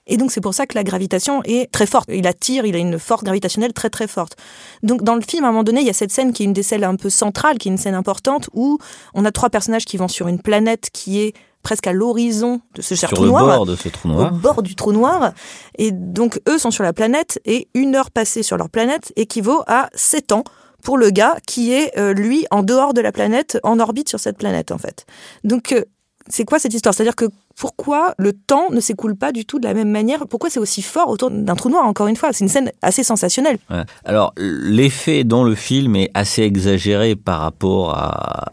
Et 0.07 0.17
donc 0.17 0.31
c'est 0.31 0.41
pour 0.41 0.53
ça 0.53 0.65
que 0.65 0.75
la 0.75 0.83
gravitation 0.83 1.41
est 1.43 1.71
très 1.71 1.85
forte. 1.85 2.09
Il 2.11 2.25
attire, 2.27 2.65
il 2.65 2.75
a 2.75 2.79
une 2.79 2.97
force 2.97 3.23
gravitationnelle 3.23 3.73
très 3.73 3.89
très 3.89 4.07
forte. 4.07 4.35
Donc 4.83 5.03
dans 5.03 5.15
le 5.15 5.21
film, 5.21 5.43
à 5.43 5.49
un 5.49 5.51
moment 5.51 5.63
donné, 5.63 5.81
il 5.81 5.87
y 5.87 5.89
a 5.89 5.93
cette 5.93 6.11
scène 6.11 6.33
qui 6.33 6.43
est 6.43 6.45
une 6.45 6.53
des 6.53 6.63
scènes 6.63 6.83
un 6.83 6.95
peu 6.95 7.09
centrales, 7.09 7.57
qui 7.57 7.67
est 7.67 7.71
une 7.71 7.77
scène 7.77 7.95
importante, 7.95 8.49
où 8.53 8.79
on 9.13 9.25
a 9.25 9.31
trois 9.31 9.49
personnages 9.49 9.85
qui 9.85 9.97
vont 9.97 10.07
sur 10.07 10.27
une 10.27 10.41
planète 10.41 10.89
qui 10.91 11.19
est 11.19 11.33
presque 11.63 11.87
à 11.87 11.91
l'horizon 11.91 12.61
de 12.75 12.81
ce 12.81 12.95
cher 12.95 13.09
Sur 13.09 13.17
trou 13.17 13.25
le 13.25 13.31
noir 13.31 13.45
bord 13.45 13.65
de 13.65 13.75
ce 13.75 13.89
trou 13.89 14.07
noir. 14.07 14.31
au 14.31 14.35
bord 14.35 14.63
du 14.63 14.75
trou 14.75 14.93
noir. 14.93 15.33
Et 15.77 15.91
donc, 15.91 16.39
eux 16.47 16.57
sont 16.57 16.71
sur 16.71 16.83
la 16.83 16.93
planète 16.93 17.41
et 17.43 17.67
une 17.73 17.95
heure 17.95 18.09
passée 18.09 18.41
sur 18.41 18.55
leur 18.55 18.69
planète 18.69 19.11
équivaut 19.17 19.63
à 19.67 19.89
7 19.93 20.31
ans 20.31 20.43
pour 20.83 20.97
le 20.97 21.09
gars 21.09 21.35
qui 21.45 21.73
est, 21.73 21.97
euh, 21.97 22.13
lui, 22.13 22.45
en 22.51 22.63
dehors 22.63 22.93
de 22.93 23.01
la 23.01 23.11
planète, 23.11 23.59
en 23.63 23.79
orbite 23.81 24.07
sur 24.07 24.19
cette 24.19 24.37
planète, 24.37 24.71
en 24.71 24.77
fait. 24.77 25.05
Donc, 25.43 25.73
euh, 25.73 25.83
c'est 26.29 26.45
quoi 26.45 26.59
cette 26.59 26.73
histoire? 26.73 26.93
C'est-à-dire 26.95 27.15
que 27.15 27.25
pourquoi 27.57 28.13
le 28.17 28.33
temps 28.33 28.69
ne 28.71 28.79
s'écoule 28.79 29.15
pas 29.15 29.31
du 29.31 29.45
tout 29.45 29.59
de 29.59 29.67
la 29.67 29.73
même 29.73 29.89
manière? 29.89 30.27
Pourquoi 30.27 30.49
c'est 30.49 30.59
aussi 30.59 30.83
fort 30.83 31.09
autour 31.09 31.31
d'un 31.31 31.55
trou 31.55 31.69
noir, 31.69 31.85
encore 31.85 32.07
une 32.07 32.15
fois? 32.15 32.31
C'est 32.31 32.43
une 32.43 32.49
scène 32.49 32.71
assez 32.83 33.03
sensationnelle. 33.03 33.57
Alors, 34.05 34.33
l'effet 34.37 35.23
dans 35.23 35.43
le 35.43 35.55
film 35.55 35.95
est 35.95 36.11
assez 36.13 36.43
exagéré 36.43 37.15
par 37.15 37.39
rapport 37.39 37.95
à, 37.95 38.45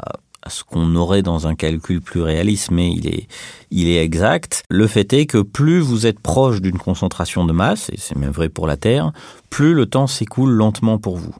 ce 0.48 0.64
qu'on 0.64 0.96
aurait 0.96 1.22
dans 1.22 1.46
un 1.46 1.54
calcul 1.54 2.00
plus 2.00 2.22
réaliste, 2.22 2.70
mais 2.70 2.90
il 3.70 3.88
est 3.88 4.02
exact. 4.02 4.62
Le 4.70 4.86
fait 4.86 5.12
est 5.12 5.26
que 5.26 5.42
plus 5.42 5.80
vous 5.80 6.06
êtes 6.06 6.20
proche 6.20 6.62
d'une 6.62 6.78
concentration 6.78 7.44
de 7.44 7.52
masse, 7.52 7.90
et 7.90 7.96
c'est 7.98 8.16
même 8.16 8.30
vrai 8.30 8.48
pour 8.48 8.66
la 8.66 8.78
Terre, 8.78 9.12
plus 9.50 9.74
le 9.74 9.84
temps 9.86 10.06
s'écoule 10.06 10.50
lentement 10.50 10.98
pour 10.98 11.18
vous. 11.18 11.34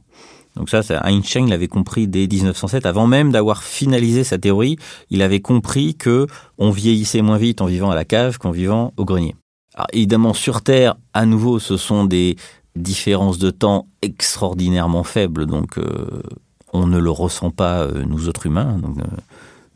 Donc 0.57 0.71
ça, 0.71 0.81
Einstein 1.05 1.49
l'avait 1.51 1.69
compris 1.69 2.07
dès 2.07 2.27
1907, 2.27 2.87
avant 2.87 3.07
même 3.07 3.33
d'avoir 3.33 3.63
finalisé 3.63 4.23
sa 4.23 4.39
théorie, 4.39 4.77
il 5.11 5.23
avait 5.23 5.41
compris 5.41 5.97
que 5.97 6.27
on 6.59 6.71
vieillissait 6.71 7.23
moins 7.23 7.39
vite 7.39 7.61
en 7.61 7.67
vivant 7.67 7.91
à 7.91 7.95
la 7.95 8.05
cave 8.05 8.39
qu'en 8.39 8.53
vivant 8.53 8.93
au 8.97 9.05
grenier. 9.05 9.35
Alors 9.75 9.89
évidemment, 9.93 10.35
sur 10.35 10.63
Terre, 10.63 10.95
à 11.13 11.27
nouveau, 11.27 11.59
ce 11.59 11.77
sont 11.77 12.05
des 12.05 12.37
différences 12.77 13.39
de 13.39 13.51
temps 13.51 13.87
extraordinairement 14.03 15.05
faibles, 15.05 15.47
donc 15.47 15.79
euh, 15.79 16.23
on 16.73 16.87
ne 16.87 16.99
le 16.99 17.11
ressent 17.11 17.51
pas, 17.51 17.83
euh, 17.83 18.05
nous 18.05 18.29
autres 18.29 18.47
humains. 18.47 18.81
Euh, 18.85 19.03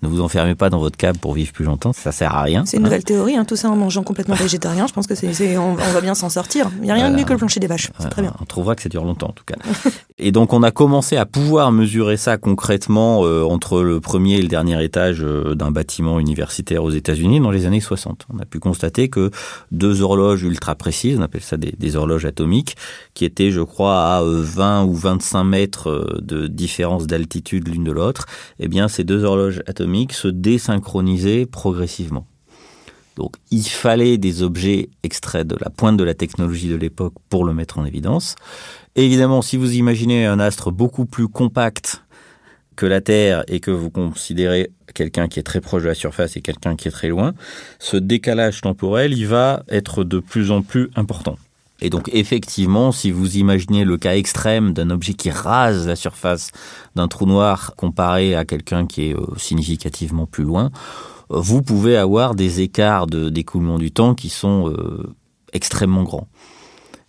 ne 0.02 0.08
vous 0.08 0.20
enfermez 0.20 0.54
pas 0.54 0.70
dans 0.70 0.78
votre 0.78 0.96
cave 0.96 1.18
pour 1.18 1.34
vivre 1.34 1.52
plus 1.52 1.64
longtemps, 1.64 1.92
ça 1.92 2.12
sert 2.12 2.34
à 2.34 2.42
rien. 2.42 2.64
C'est 2.64 2.76
une 2.76 2.82
hein. 2.82 2.86
nouvelle 2.86 3.04
théorie, 3.04 3.36
hein, 3.36 3.44
tout 3.44 3.56
ça 3.56 3.68
en 3.70 3.76
mangeant 3.76 4.02
complètement 4.02 4.34
végétarien. 4.38 4.86
Je 4.86 4.92
pense 4.92 5.06
que 5.06 5.14
c'est, 5.14 5.58
on, 5.58 5.72
on 5.72 5.74
va 5.74 6.00
bien 6.00 6.14
s'en 6.14 6.28
sortir. 6.28 6.70
Il 6.78 6.82
n'y 6.82 6.90
a 6.90 6.94
rien 6.94 7.10
de 7.10 7.16
mieux 7.16 7.24
que 7.24 7.32
le 7.32 7.38
plancher 7.38 7.60
des 7.60 7.66
vaches. 7.66 7.90
C'est 7.98 8.08
très 8.08 8.22
bien. 8.22 8.32
On 8.40 8.44
trouvera 8.44 8.76
que 8.76 8.82
ça 8.82 8.88
dure 8.88 9.04
longtemps 9.04 9.28
en 9.28 9.32
tout 9.32 9.44
cas. 9.44 9.56
et 10.18 10.30
donc 10.30 10.52
on 10.52 10.62
a 10.62 10.70
commencé 10.70 11.16
à 11.16 11.26
pouvoir 11.26 11.72
mesurer 11.72 12.16
ça 12.16 12.36
concrètement 12.38 13.24
euh, 13.24 13.42
entre 13.42 13.82
le 13.82 14.00
premier 14.00 14.36
et 14.36 14.42
le 14.42 14.48
dernier 14.48 14.82
étage 14.82 15.22
euh, 15.22 15.54
d'un 15.54 15.70
bâtiment 15.70 16.20
universitaire 16.20 16.84
aux 16.84 16.90
États-Unis 16.90 17.40
dans 17.40 17.50
les 17.50 17.66
années 17.66 17.80
60. 17.80 18.26
On 18.32 18.38
a 18.38 18.44
pu 18.44 18.60
constater 18.60 19.08
que 19.08 19.30
deux 19.72 20.02
horloges 20.02 20.42
ultra 20.44 20.74
précises, 20.74 21.18
on 21.18 21.22
appelle 21.22 21.42
ça 21.42 21.56
des, 21.56 21.74
des 21.76 21.96
horloges 21.96 22.24
atomiques, 22.24 22.76
qui 23.14 23.24
étaient 23.24 23.50
je 23.50 23.60
crois 23.60 24.00
à 24.00 24.22
euh, 24.22 24.42
20 24.42 24.84
ou 24.84 24.94
25 24.94 25.44
mètres 25.44 25.90
euh, 25.90 26.18
de 26.20 26.46
différence 26.46 27.06
d'altitude 27.06 27.68
l'une 27.68 27.84
de 27.84 27.92
l'autre, 27.92 28.26
eh 28.60 28.68
bien 28.68 28.88
ces 28.88 29.04
deux 29.04 29.24
horloges 29.24 29.62
atomiques 29.66 29.87
se 30.10 30.28
désynchronisaient 30.28 31.46
progressivement. 31.46 32.26
Donc 33.16 33.34
il 33.50 33.64
fallait 33.64 34.16
des 34.16 34.42
objets 34.42 34.90
extraits 35.02 35.46
de 35.46 35.56
la 35.60 35.70
pointe 35.70 35.96
de 35.96 36.04
la 36.04 36.14
technologie 36.14 36.68
de 36.68 36.76
l'époque 36.76 37.14
pour 37.28 37.44
le 37.44 37.52
mettre 37.52 37.78
en 37.78 37.84
évidence. 37.84 38.36
Évidemment, 38.94 39.42
si 39.42 39.56
vous 39.56 39.74
imaginez 39.74 40.24
un 40.24 40.38
astre 40.38 40.70
beaucoup 40.70 41.04
plus 41.04 41.26
compact 41.26 42.04
que 42.76 42.86
la 42.86 43.00
Terre 43.00 43.42
et 43.48 43.58
que 43.58 43.72
vous 43.72 43.90
considérez 43.90 44.70
quelqu'un 44.94 45.26
qui 45.26 45.40
est 45.40 45.42
très 45.42 45.60
proche 45.60 45.82
de 45.82 45.88
la 45.88 45.94
surface 45.94 46.36
et 46.36 46.42
quelqu'un 46.42 46.76
qui 46.76 46.86
est 46.86 46.92
très 46.92 47.08
loin, 47.08 47.34
ce 47.80 47.96
décalage 47.96 48.60
temporel, 48.60 49.12
il 49.12 49.26
va 49.26 49.64
être 49.68 50.04
de 50.04 50.20
plus 50.20 50.52
en 50.52 50.62
plus 50.62 50.88
important. 50.94 51.36
Et 51.80 51.90
donc 51.90 52.10
effectivement, 52.12 52.90
si 52.90 53.10
vous 53.10 53.36
imaginez 53.36 53.84
le 53.84 53.96
cas 53.96 54.16
extrême 54.16 54.72
d'un 54.72 54.90
objet 54.90 55.14
qui 55.14 55.30
rase 55.30 55.86
la 55.86 55.94
surface 55.96 56.50
d'un 56.96 57.06
trou 57.06 57.24
noir 57.26 57.74
comparé 57.76 58.34
à 58.34 58.44
quelqu'un 58.44 58.86
qui 58.86 59.10
est 59.10 59.14
euh, 59.14 59.24
significativement 59.36 60.26
plus 60.26 60.44
loin, 60.44 60.70
vous 61.30 61.62
pouvez 61.62 61.96
avoir 61.96 62.34
des 62.34 62.62
écarts 62.62 63.06
de- 63.06 63.28
d'écoulement 63.28 63.78
du 63.78 63.92
temps 63.92 64.14
qui 64.14 64.28
sont 64.28 64.70
euh, 64.70 65.14
extrêmement 65.52 66.02
grands. 66.02 66.26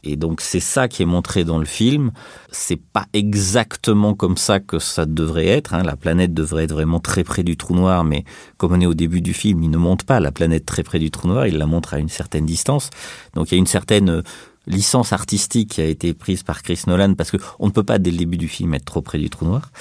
Et 0.01 0.15
donc 0.15 0.39
c'est 0.39 0.61
ça 0.61 0.87
qui 0.87 1.03
est 1.03 1.05
montré 1.05 1.43
dans 1.43 1.57
le 1.57 1.65
film. 1.65 2.11
C'est 2.51 2.79
pas 2.79 3.05
exactement 3.11 4.13
comme 4.13 4.37
ça 4.37 4.61
que 4.61 4.79
ça 4.79 5.05
devrait 5.05 5.47
être. 5.47 5.73
hein. 5.73 5.83
La 5.83 5.97
planète 5.97 6.33
devrait 6.33 6.63
être 6.63 6.71
vraiment 6.71 7.01
très 7.01 7.25
près 7.25 7.43
du 7.43 7.57
trou 7.57 7.75
noir, 7.75 8.05
mais 8.05 8.23
comme 8.57 8.71
on 8.71 8.79
est 8.79 8.85
au 8.85 8.93
début 8.93 9.19
du 9.21 9.33
film, 9.33 9.61
il 9.61 9.69
ne 9.69 9.77
montre 9.77 10.05
pas 10.05 10.21
la 10.21 10.31
planète 10.31 10.65
très 10.65 10.83
près 10.83 10.99
du 10.99 11.11
trou 11.11 11.27
noir. 11.27 11.47
Il 11.47 11.57
la 11.57 11.65
montre 11.65 11.93
à 11.95 11.99
une 11.99 12.07
certaine 12.07 12.45
distance. 12.45 12.91
Donc 13.33 13.51
il 13.51 13.55
y 13.55 13.57
a 13.57 13.59
une 13.59 13.67
certaine 13.67 14.09
euh, 14.09 14.21
licence 14.69 15.11
artistique 15.11 15.71
qui 15.71 15.81
a 15.81 15.85
été 15.85 16.13
prise 16.13 16.43
par 16.43 16.61
Chris 16.63 16.81
Nolan 16.87 17.15
parce 17.15 17.31
que 17.31 17.37
on 17.59 17.67
ne 17.67 17.71
peut 17.71 17.83
pas 17.83 17.97
dès 17.97 18.11
le 18.11 18.17
début 18.17 18.37
du 18.37 18.47
film 18.47 18.73
être 18.73 18.85
trop 18.85 19.01
près 19.01 19.17
du 19.17 19.29
trou 19.29 19.45
noir. 19.45 19.71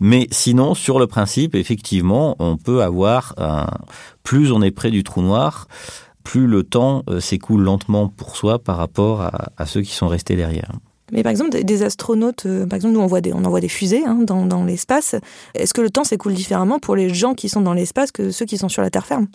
Mais 0.00 0.26
sinon, 0.30 0.74
sur 0.74 0.98
le 0.98 1.06
principe, 1.06 1.54
effectivement, 1.54 2.34
on 2.38 2.56
peut 2.56 2.82
avoir 2.82 3.34
un... 3.36 3.66
plus 4.22 4.50
on 4.50 4.62
est 4.62 4.70
près 4.70 4.90
du 4.90 5.04
trou 5.04 5.22
noir, 5.22 5.68
plus 6.24 6.46
le 6.46 6.62
temps 6.62 7.04
euh, 7.08 7.20
s'écoule 7.20 7.62
lentement 7.62 8.08
pour 8.08 8.36
soi 8.36 8.58
par 8.58 8.76
rapport 8.76 9.22
à, 9.22 9.66
ceux 9.66 9.82
qui 9.82 9.94
sont 9.94 10.08
restés 10.08 10.36
derrière. 10.36 10.72
Mais 11.12 11.22
par 11.22 11.30
exemple, 11.30 11.62
des- 11.62 11.82
astronautes, 11.82 12.44
euh, 12.46 12.66
par 12.66 12.76
exemple, 12.76 12.94
nous 12.94 13.00
on, 13.00 13.06
voit 13.06 13.20
des, 13.22 13.32
on 13.32 13.44
envoie 13.44 13.60
des 13.60 13.68
fusées 13.68 14.04
hein, 14.04 14.18
dans 14.26 14.64
l'espace. 14.64 15.14
Est-ce 15.54 15.72
que 15.72 15.80
le 15.80 15.88
temps 15.88 16.04
s'écoule 16.04 16.34
différemment 16.34 16.78
pour 16.78 16.96
les 16.96 17.14
gens 17.14 17.34
qui 17.34 17.48
sont 17.48 17.62
dans 17.62 17.72
l'espace 17.72 18.12
que 18.12 18.30
ceux 18.30 18.44
qui 18.44 18.58
sont 18.58 18.68
sur 18.68 18.82
la 18.82 18.90
Terre 18.90 19.06
ferme? 19.06 19.28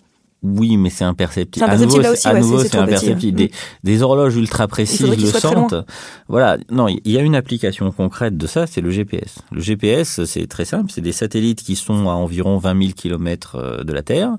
Oui, 0.44 0.76
mais 0.76 0.90
c'est 0.90 1.04
imperceptible. 1.04 1.64
À 1.70 1.74
nouveau, 1.86 1.96
c'est- 2.16 2.28
ouais, 2.34 2.40
imperceptible. 2.82 3.42
hein. 3.42 3.46
Des, 3.82 3.90
des 3.96 4.02
horloges 4.02 4.36
ultra 4.36 4.68
précises 4.68 5.00
le 5.22 5.30
sentent. 5.70 5.86
Voilà. 6.28 6.58
Non, 6.70 6.86
il 6.88 7.00
y 7.10 7.16
a 7.16 7.22
une 7.22 7.34
application 7.34 7.90
concrète 7.90 8.36
de 8.36 8.46
ça, 8.46 8.66
c'est 8.66 8.82
le 8.82 8.90
GPS. 8.90 9.38
Le 9.52 9.60
GPS, 9.60 10.24
c'est 10.24 10.46
très 10.46 10.64
simple. 10.66 10.90
C'est 10.94 11.00
des 11.00 11.12
satellites 11.12 11.62
qui 11.62 11.76
sont 11.76 12.08
à 12.10 12.12
environ 12.12 12.58
20 12.58 12.78
000 12.78 12.92
kilomètres 12.94 13.56
euh, 13.56 13.84
de 13.84 13.92
la 13.94 14.02
Terre, 14.02 14.30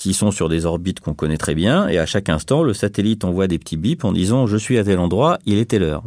qui 0.00 0.14
sont 0.14 0.30
sur 0.30 0.48
des 0.48 0.64
orbites 0.64 1.00
qu'on 1.00 1.12
connaît 1.12 1.36
très 1.36 1.54
bien, 1.54 1.86
et 1.86 1.98
à 1.98 2.06
chaque 2.06 2.30
instant, 2.30 2.62
le 2.62 2.72
satellite 2.72 3.22
envoie 3.22 3.48
des 3.48 3.58
petits 3.58 3.76
bips 3.76 4.02
en 4.02 4.12
disant 4.12 4.46
je 4.46 4.56
suis 4.56 4.78
à 4.78 4.84
tel 4.84 4.98
endroit, 4.98 5.38
il 5.44 5.58
est 5.58 5.66
telle 5.66 5.82
heure. 5.82 6.04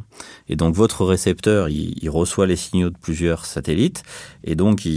Et 0.49 0.56
donc 0.56 0.73
votre 0.73 1.06
récepteur, 1.06 1.69
il, 1.69 2.10
reçoit 2.10 2.47
les 2.47 2.56
signaux 2.56 2.89
de 2.89 2.97
plusieurs 2.97 3.45
satellites, 3.45 4.01
et 4.43 4.56
donc 4.56 4.88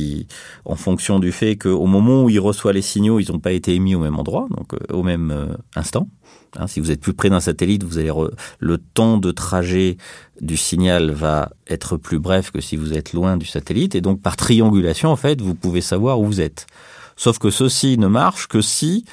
en 0.65 0.77
fonction 0.77 1.19
du 1.19 1.31
fait 1.31 1.57
qu'au 1.57 1.85
moment 1.85 2.25
où 2.25 2.31
il 2.31 2.41
reçoit 2.41 2.73
les 2.73 2.81
signaux, 2.81 3.21
ils 3.21 3.31
n'ont 3.31 3.39
pas 3.39 3.53
été 3.53 3.75
émis 3.75 3.95
au 3.95 4.01
même 4.01 4.19
endroit, 4.19 4.47
donc 4.57 4.73
euh, 4.73 4.79
au 4.95 5.03
même 5.03 5.31
euh, 5.31 5.55
instant. 5.75 6.09
Hein, 6.57 6.67
si 6.67 6.81
vous 6.81 6.91
êtes 6.91 7.03
plus 7.03 7.13
près 7.13 7.29
d'un 7.29 7.41
satellite, 7.41 7.85
vous 7.85 7.99
allez 7.99 8.13
le 8.61 8.79
temps 8.79 9.19
de 9.19 9.31
trajet 9.31 9.99
du 10.41 10.57
signal 10.57 11.11
va 11.11 11.51
être 11.69 11.99
plus 11.99 12.19
bref 12.19 12.51
que 12.51 12.63
si 12.63 12.77
vous 12.77 12.95
êtes 12.95 13.13
loin 13.13 13.37
du 13.37 13.45
satellite, 13.45 13.95
et 13.95 14.01
donc 14.01 14.23
par 14.23 14.37
triangulation, 14.37 15.11
en 15.11 15.17
fait, 15.17 15.43
vous 15.43 15.55
pouvez 15.55 15.83
savoir 15.83 16.19
où 16.19 16.25
vous 16.25 16.41
êtes. 16.41 16.67
Sauf 17.17 17.39
que 17.39 17.51
ceci 17.51 17.99
ne 17.99 18.07
marche 18.07 18.47
que 18.47 18.61
si 18.61 19.05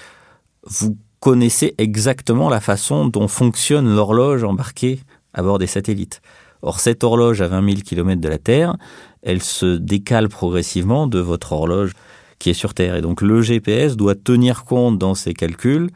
vous 0.64 0.98
connaissez 1.20 1.74
exactement 1.78 2.50
la 2.50 2.60
façon 2.60 3.08
dont 3.08 3.30
fonctionne 3.30 3.96
l'horloge 3.96 4.44
embarquée 4.44 5.00
à 5.34 5.42
bord 5.42 5.58
des 5.58 5.68
satellites. 5.68 6.22
Or, 6.62 6.80
cette 6.80 7.04
horloge 7.04 7.42
à 7.42 7.48
20 7.48 7.66
000 7.66 7.82
km 7.82 8.22
de 8.22 8.30
la 8.30 8.38
Terre, 8.38 8.76
elle 9.22 9.42
se 9.42 9.78
décale 9.78 10.30
progressivement 10.30 11.08
de 11.08 11.20
votre 11.20 11.54
horloge 11.54 11.94
qui 12.40 12.50
est 12.50 12.54
sur 12.54 12.74
Terre. 12.74 12.96
Et 12.96 13.02
donc, 13.02 13.22
le 13.22 13.42
GPS 13.42 13.96
doit 13.96 14.16
tenir 14.16 14.66
compte 14.66 14.98
dans 14.98 15.16
ses 15.16 15.34
calculs, 15.34 15.90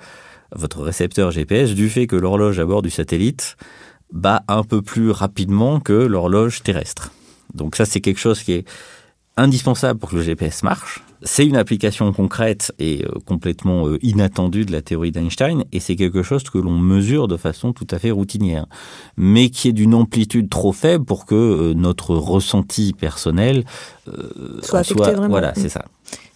votre 0.56 0.82
récepteur 0.82 1.32
GPS, 1.32 1.74
du 1.74 1.89
fait 1.89 2.08
que 2.08 2.15
l'horloge 2.15 2.60
à 2.60 2.65
bord 2.65 2.82
du 2.82 2.89
satellite 2.89 3.58
bat 4.13 4.43
un 4.48 4.63
peu 4.63 4.82
plus 4.82 5.12
rapidement 5.12 5.82
que 5.82 5.93
l'horloge 5.93 6.63
terrestre. 6.63 7.12
Donc 7.54 7.76
ça, 7.76 7.86
c'est 7.86 8.02
quelque 8.02 8.20
chose 8.20 8.43
qui 8.43 8.54
est 8.54 8.65
indispensable 9.36 10.00
pour 10.00 10.10
que 10.10 10.15
le 10.15 10.22
GPS 10.22 10.63
marche. 10.63 11.02
C'est 11.23 11.45
une 11.45 11.56
application 11.56 12.12
concrète 12.13 12.71
et 12.80 13.03
euh, 13.06 13.10
complètement 13.25 13.88
euh, 13.88 13.97
inattendue 14.03 14.65
de 14.65 14.71
la 14.71 14.82
théorie 14.82 15.12
d'Einstein, 15.12 15.63
et 15.71 15.80
c'est 15.80 15.95
quelque 15.95 16.21
chose 16.23 16.43
que 16.43 16.58
l'on 16.60 16.77
mesure 16.77 17.27
de 17.27 17.38
façon 17.38 17.73
tout 17.73 17.88
à 17.91 17.97
fait 17.99 18.12
routinière, 18.12 18.65
mais 19.17 19.49
qui 19.49 19.69
est 19.69 19.73
d'une 19.73 19.93
amplitude 19.95 20.49
trop 20.49 20.71
faible 20.73 21.06
pour 21.06 21.25
que 21.25 21.36
euh, 21.36 21.73
notre 21.73 22.15
ressenti 22.15 22.93
personnel 22.93 23.65
Soit 24.62 24.84
vraiment. 24.93 25.27
Voilà, 25.27 25.49
Mm. 25.51 25.56
c'est 25.62 25.69
ça. 25.69 25.86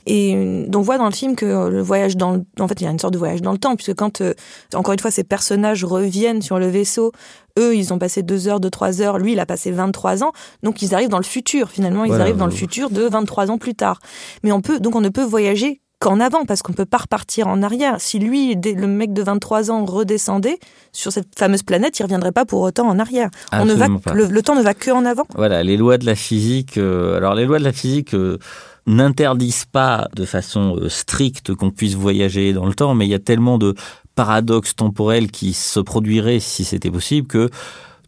Et 0.05 0.35
euh, 0.35 0.65
on 0.73 0.81
voit 0.81 0.97
dans 0.97 1.05
le 1.05 1.11
film 1.11 1.35
que 1.35 1.45
euh, 1.45 1.69
le 1.69 1.81
voyage 1.81 2.17
dans 2.17 2.31
le... 2.31 2.43
en 2.59 2.67
fait 2.67 2.81
il 2.81 2.85
y 2.85 2.87
a 2.87 2.91
une 2.91 2.99
sorte 2.99 3.13
de 3.13 3.19
voyage 3.19 3.41
dans 3.41 3.51
le 3.51 3.57
temps 3.57 3.75
puisque 3.75 3.93
quand 3.95 4.21
euh, 4.21 4.33
encore 4.73 4.93
une 4.93 4.99
fois 4.99 5.11
ces 5.11 5.23
personnages 5.23 5.83
reviennent 5.83 6.41
sur 6.41 6.57
le 6.59 6.67
vaisseau, 6.67 7.11
eux 7.59 7.75
ils 7.75 7.93
ont 7.93 7.99
passé 7.99 8.23
deux 8.23 8.47
heures, 8.47 8.59
deux 8.59 8.69
trois 8.71 9.01
heures, 9.01 9.17
lui 9.19 9.33
il 9.33 9.39
a 9.39 9.45
passé 9.45 9.71
23 9.71 10.23
ans, 10.23 10.31
donc 10.63 10.81
ils 10.81 10.93
arrivent 10.95 11.09
dans 11.09 11.17
le 11.17 11.23
futur 11.23 11.69
finalement 11.69 12.03
ils 12.05 12.09
Voilà, 12.09 12.23
arrivent 12.23 12.37
dans 12.37 12.45
le 12.45 12.51
futur 12.51 12.89
de 12.89 13.03
23 13.03 13.51
ans 13.51 13.57
plus 13.57 13.75
tard. 13.75 13.99
Mais 14.43 14.51
on 14.51 14.61
peut 14.61 14.79
donc 14.79 14.95
on 14.95 15.01
ne 15.01 15.09
peut 15.09 15.23
voyager 15.23 15.81
qu'en 15.99 16.19
avant 16.19 16.45
parce 16.45 16.63
qu'on 16.63 16.73
peut 16.73 16.85
pas 16.85 16.97
repartir 16.97 17.47
en 17.47 17.61
arrière. 17.61 17.97
Si 18.01 18.17
lui 18.17 18.55
le 18.55 18.87
mec 18.87 19.13
de 19.13 19.21
23 19.21 19.69
ans 19.69 19.85
redescendait 19.85 20.57
sur 20.91 21.11
cette 21.11 21.37
fameuse 21.37 21.61
planète, 21.61 21.99
il 21.99 22.03
reviendrait 22.03 22.31
pas 22.31 22.43
pour 22.43 22.61
autant 22.61 22.87
en 22.87 22.97
arrière. 22.97 23.29
On 23.53 23.65
ne 23.65 23.75
va 23.75 23.85
le, 24.11 24.25
le 24.25 24.41
temps 24.41 24.55
ne 24.55 24.63
va 24.63 24.73
que 24.73 24.89
en 24.89 25.05
avant. 25.05 25.25
Voilà, 25.35 25.61
les 25.61 25.77
lois 25.77 25.99
de 25.99 26.07
la 26.07 26.15
physique. 26.15 26.79
euh, 26.79 27.17
alors, 27.17 27.35
les 27.35 27.45
lois 27.45 27.59
de 27.59 27.63
la 27.63 27.71
physique 27.71 28.15
euh, 28.15 28.39
n'interdisent 28.87 29.65
pas 29.65 30.07
de 30.15 30.25
façon 30.25 30.77
euh, 30.77 30.89
stricte 30.89 31.53
qu'on 31.53 31.71
puisse 31.71 31.95
voyager 31.95 32.53
dans 32.53 32.65
le 32.65 32.73
temps, 32.73 32.95
mais 32.95 33.05
il 33.05 33.09
y 33.09 33.15
a 33.15 33.19
tellement 33.19 33.57
de 33.57 33.75
paradoxes 34.15 34.75
temporels 34.75 35.31
qui 35.31 35.53
se 35.53 35.79
produiraient 35.79 36.39
si 36.39 36.63
c'était 36.63 36.91
possible 36.91 37.27
que 37.27 37.49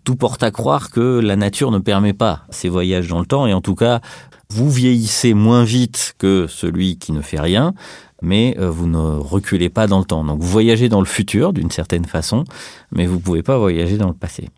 tout 0.03 0.15
porte 0.15 0.43
à 0.43 0.51
croire 0.51 0.91
que 0.91 1.19
la 1.19 1.35
nature 1.35 1.71
ne 1.71 1.79
permet 1.79 2.13
pas 2.13 2.43
ces 2.49 2.69
voyages 2.69 3.07
dans 3.07 3.19
le 3.19 3.25
temps, 3.25 3.47
et 3.47 3.53
en 3.53 3.61
tout 3.61 3.75
cas, 3.75 4.01
vous 4.49 4.69
vieillissez 4.69 5.33
moins 5.33 5.63
vite 5.63 6.13
que 6.17 6.47
celui 6.47 6.97
qui 6.97 7.11
ne 7.11 7.21
fait 7.21 7.39
rien, 7.39 7.73
mais 8.21 8.55
euh, 8.59 8.69
vous 8.69 8.87
ne 8.87 9.17
reculez 9.17 9.69
pas 9.69 9.87
dans 9.87 9.99
le 9.99 10.05
temps. 10.05 10.23
Donc 10.23 10.41
vous 10.41 10.47
voyagez 10.47 10.89
dans 10.89 10.99
le 10.99 11.05
futur 11.05 11.53
d'une 11.53 11.71
certaine 11.71 12.05
façon, 12.05 12.43
mais 12.91 13.05
vous 13.05 13.19
pouvez 13.19 13.43
pas 13.43 13.57
voyager 13.57 13.97
dans 13.97 14.07
le 14.07 14.13
passé. 14.13 14.49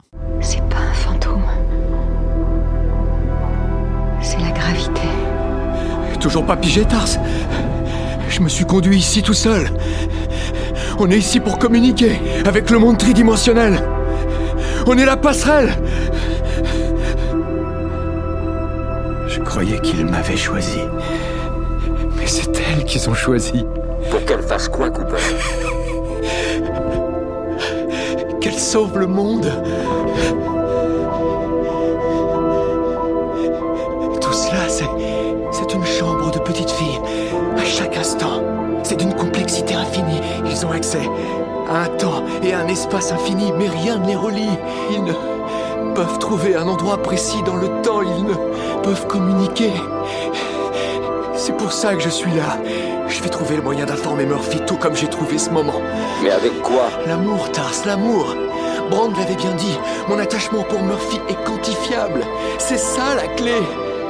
Toujours 6.26 6.44
pas 6.44 6.58
pigé, 6.58 6.84
Tars 6.86 7.06
Je 8.30 8.40
me 8.40 8.50
suis 8.50 8.66
conduit 8.66 8.98
ici 8.98 9.22
tout 9.22 9.36
seul. 9.36 9.70
On 10.98 11.08
est 11.12 11.18
ici 11.20 11.40
pour 11.40 11.60
communiquer 11.60 12.14
avec 12.48 12.72
le 12.72 12.80
monde 12.80 12.98
tridimensionnel. 12.98 13.80
On 14.88 14.98
est 14.98 15.06
la 15.06 15.18
passerelle. 15.18 15.78
Je 19.28 19.40
croyais 19.40 19.78
qu'ils 19.82 20.04
m'avaient 20.08 20.36
choisi. 20.36 20.80
Mais 22.18 22.26
c'est 22.26 22.60
elle 22.60 22.86
qu'ils 22.86 23.08
ont 23.08 23.14
choisi. 23.14 23.64
Pour 24.10 24.26
qu'elle 24.26 24.42
fasse 24.42 24.68
quoi, 24.68 24.90
Cooper? 24.90 25.22
Qu'elle 28.42 28.58
sauve 28.58 28.98
le 28.98 29.06
monde. 29.06 29.46
Accès 40.96 41.10
à 41.68 41.84
un 41.84 41.88
temps 41.98 42.24
et 42.44 42.54
à 42.54 42.60
un 42.60 42.68
espace 42.68 43.12
infini, 43.12 43.52
mais 43.58 43.68
rien 43.68 43.98
ne 43.98 44.08
les 44.08 44.16
relie. 44.16 44.58
Ils 44.92 45.04
ne 45.04 45.14
peuvent 45.94 46.20
trouver 46.20 46.56
un 46.56 46.68
endroit 46.68 47.02
précis 47.02 47.42
dans 47.44 47.56
le 47.56 47.68
temps. 47.82 48.02
Ils 48.02 48.24
ne 48.24 48.82
peuvent 48.84 49.08
communiquer. 49.08 49.72
C'est 51.36 51.58
pour 51.58 51.72
ça 51.72 51.96
que 51.96 52.02
je 52.02 52.10
suis 52.10 52.32
là. 52.32 52.60
Je 53.08 53.22
vais 53.22 53.30
trouver 53.30 53.56
le 53.56 53.62
moyen 53.62 53.86
d'informer 53.86 54.26
Murphy, 54.26 54.60
tout 54.66 54.78
comme 54.78 54.96
j'ai 54.96 55.08
trouvé 55.08 55.38
ce 55.38 55.50
moment. 55.50 55.82
Mais 56.24 56.32
avec 56.32 56.62
quoi? 56.62 56.90
L'amour, 57.08 57.52
Tars, 57.52 57.72
l'amour. 57.86 58.36
Brand 58.90 59.16
l'avait 59.18 59.36
bien 59.36 59.54
dit, 59.54 59.78
mon 60.08 60.20
attachement 60.20 60.64
pour 60.64 60.82
Murphy 60.82 61.20
est 61.30 61.44
quantifiable. 61.44 62.22
C'est 62.60 62.78
ça 62.78 63.16
la 63.16 63.28
clé. 63.36 63.56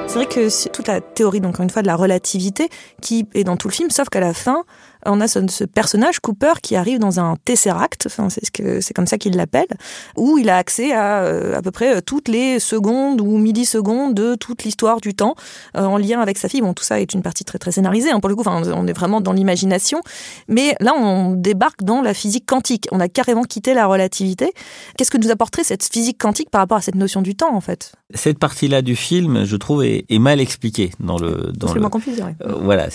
C'est 0.07 0.15
vrai 0.15 0.25
que 0.27 0.49
c'est 0.49 0.69
toute 0.69 0.87
la 0.87 1.01
théorie, 1.01 1.39
donc 1.39 1.55
encore 1.55 1.63
une 1.63 1.69
fois, 1.69 1.81
de 1.81 1.87
la 1.87 1.95
relativité 1.95 2.69
qui 3.01 3.25
est 3.33 3.43
dans 3.43 3.57
tout 3.57 3.67
le 3.67 3.73
film, 3.73 3.89
sauf 3.89 4.09
qu'à 4.09 4.19
la 4.19 4.33
fin, 4.33 4.63
on 5.05 5.21
a 5.21 5.27
ce, 5.27 5.39
ce 5.49 5.63
personnage, 5.63 6.19
Cooper, 6.19 6.53
qui 6.61 6.75
arrive 6.75 6.99
dans 6.99 7.19
un 7.19 7.35
tesseract, 7.45 8.03
enfin, 8.07 8.29
c'est 8.29 8.45
ce 8.45 8.51
que, 8.51 8.81
c'est 8.81 8.93
comme 8.93 9.07
ça 9.07 9.17
qu'il 9.17 9.35
l'appelle, 9.35 9.67
où 10.15 10.37
il 10.37 10.49
a 10.49 10.57
accès 10.57 10.93
à 10.93 11.23
euh, 11.23 11.57
à 11.57 11.61
peu 11.61 11.71
près 11.71 11.97
euh, 11.97 12.01
toutes 12.05 12.27
les 12.27 12.59
secondes 12.59 13.21
ou 13.21 13.37
millisecondes 13.37 14.13
de 14.13 14.35
toute 14.35 14.63
l'histoire 14.63 15.01
du 15.01 15.13
temps 15.13 15.35
euh, 15.77 15.83
en 15.83 15.97
lien 15.97 16.19
avec 16.19 16.37
sa 16.37 16.49
fille. 16.49 16.61
Bon, 16.61 16.73
tout 16.73 16.83
ça 16.83 16.99
est 16.99 17.13
une 17.13 17.21
partie 17.21 17.43
très 17.43 17.57
très 17.57 17.71
scénarisée, 17.71 18.11
hein, 18.11 18.19
pour 18.19 18.29
le 18.29 18.35
coup, 18.35 18.41
enfin, 18.41 18.61
on 18.73 18.87
est 18.87 18.93
vraiment 18.93 19.21
dans 19.21 19.33
l'imagination, 19.33 20.01
mais 20.47 20.75
là, 20.79 20.93
on 20.95 21.31
débarque 21.31 21.83
dans 21.83 22.01
la 22.01 22.13
physique 22.13 22.45
quantique. 22.45 22.87
On 22.91 22.99
a 22.99 23.07
carrément 23.07 23.43
quitté 23.43 23.73
la 23.73 23.85
relativité. 23.85 24.53
Qu'est-ce 24.97 25.11
que 25.11 25.17
nous 25.17 25.31
apporterait 25.31 25.63
cette 25.63 25.83
physique 25.83 26.17
quantique 26.19 26.49
par 26.49 26.61
rapport 26.61 26.77
à 26.77 26.81
cette 26.81 26.95
notion 26.95 27.21
du 27.21 27.35
temps, 27.35 27.55
en 27.55 27.61
fait? 27.61 27.93
Cette 28.13 28.39
partie-là 28.39 28.81
du 28.81 28.95
film, 28.95 29.45
je 29.45 29.55
trouve, 29.55 29.83
est, 29.83 30.05
est 30.09 30.19
mal 30.19 30.39
expliquée 30.39 30.91
dans 30.99 31.17
le 31.17 31.51
dans 31.53 31.67
C'est 31.67 31.75
le. 31.75 32.15
dire. 32.15 32.29
Euh, 32.41 32.53
voilà, 32.61 32.89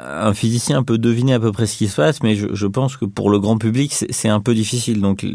un 0.00 0.34
physicien 0.34 0.82
peut 0.82 0.98
deviner 0.98 1.34
à 1.34 1.40
peu 1.40 1.52
près 1.52 1.66
ce 1.66 1.76
qui 1.76 1.88
se 1.88 1.96
passe, 1.96 2.22
mais 2.22 2.34
je, 2.36 2.66
pense 2.66 2.96
que 2.96 3.04
pour 3.04 3.30
le 3.30 3.38
grand 3.38 3.58
public, 3.58 3.92
c'est 3.92 4.28
un 4.28 4.40
peu 4.40 4.54
difficile. 4.54 5.00
Donc 5.00 5.26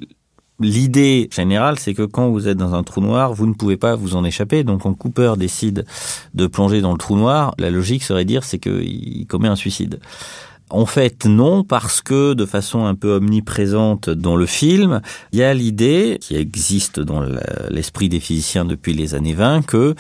l'idée 0.59 1.29
générale, 1.31 1.77
c'est 1.79 1.93
que 1.93 2.03
quand 2.03 2.29
vous 2.29 2.47
êtes 2.47 2.57
dans 2.57 2.73
un 2.73 2.83
trou 2.83 3.01
noir, 3.01 3.33
vous 3.33 3.45
ne 3.45 3.53
pouvez 3.53 3.77
pas 3.77 3.95
vous 3.95 4.15
en 4.15 4.23
échapper. 4.23 4.63
Donc 4.63 4.81
quand 4.81 4.93
Cooper 4.93 5.33
décide 5.37 5.85
de 6.33 6.47
plonger 6.47 6.81
dans 6.81 6.91
le 6.91 6.97
trou 6.97 7.15
noir, 7.15 7.53
la 7.59 7.69
logique 7.69 8.03
serait 8.03 8.25
dire 8.25 8.43
c'est 8.43 8.59
qu'il 8.59 9.25
commet 9.27 9.47
un 9.47 9.55
suicide. 9.55 9.99
En 10.69 10.85
fait, 10.85 11.25
non, 11.25 11.63
parce 11.63 12.01
que 12.01 12.33
de 12.33 12.45
façon 12.45 12.85
un 12.85 12.95
peu 12.95 13.13
omniprésente 13.13 14.09
dans 14.09 14.35
le 14.35 14.45
film, 14.45 15.01
il 15.31 15.39
y 15.39 15.43
a 15.43 15.53
l'idée, 15.53 16.17
qui 16.19 16.35
existe 16.35 16.99
dans 16.99 17.23
l'esprit 17.69 18.09
des 18.09 18.19
physiciens 18.19 18.65
depuis 18.65 18.93
les 18.93 19.15
années 19.15 19.33
20, 19.33 19.65
que 19.65 19.95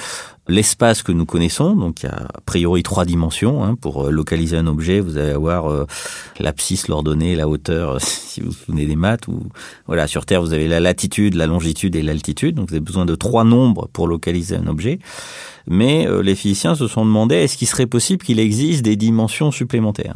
l'espace 0.47 1.03
que 1.03 1.11
nous 1.11 1.25
connaissons, 1.25 1.75
donc 1.75 2.03
il 2.03 2.05
y 2.05 2.09
a 2.09 2.27
a 2.33 2.41
priori 2.45 2.83
trois 2.83 3.05
dimensions, 3.05 3.63
hein, 3.63 3.75
pour 3.75 4.07
euh, 4.07 4.11
localiser 4.11 4.57
un 4.57 4.67
objet, 4.67 4.99
vous 4.99 5.17
allez 5.17 5.31
avoir 5.31 5.69
euh, 5.69 5.85
l'abscisse, 6.39 6.87
l'ordonnée, 6.87 7.35
la 7.35 7.47
hauteur, 7.47 7.91
euh, 7.91 7.99
si 8.01 8.41
vous 8.41 8.47
vous 8.47 8.53
souvenez 8.53 8.85
des 8.85 8.95
maths, 8.95 9.27
ou 9.27 9.43
voilà, 9.87 10.07
sur 10.07 10.25
Terre 10.25 10.41
vous 10.41 10.53
avez 10.53 10.67
la 10.67 10.79
latitude, 10.79 11.35
la 11.35 11.47
longitude 11.47 11.95
et 11.95 12.01
l'altitude, 12.01 12.55
donc 12.55 12.69
vous 12.69 12.75
avez 12.75 12.83
besoin 12.83 13.05
de 13.05 13.15
trois 13.15 13.43
nombres 13.43 13.89
pour 13.91 14.07
localiser 14.07 14.55
un 14.55 14.67
objet. 14.67 14.99
Mais 15.67 16.07
euh, 16.07 16.23
les 16.23 16.35
physiciens 16.35 16.75
se 16.75 16.87
sont 16.87 17.05
demandé 17.05 17.35
est-ce 17.35 17.57
qu'il 17.57 17.67
serait 17.67 17.87
possible 17.87 18.23
qu'il 18.23 18.39
existe 18.39 18.83
des 18.83 18.95
dimensions 18.95 19.51
supplémentaires? 19.51 20.15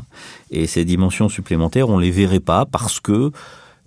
Et 0.49 0.65
ces 0.65 0.85
dimensions 0.85 1.27
supplémentaires, 1.27 1.89
on 1.89 1.99
les 1.99 2.11
verrait 2.11 2.39
pas 2.39 2.65
parce 2.65 3.01
que 3.01 3.31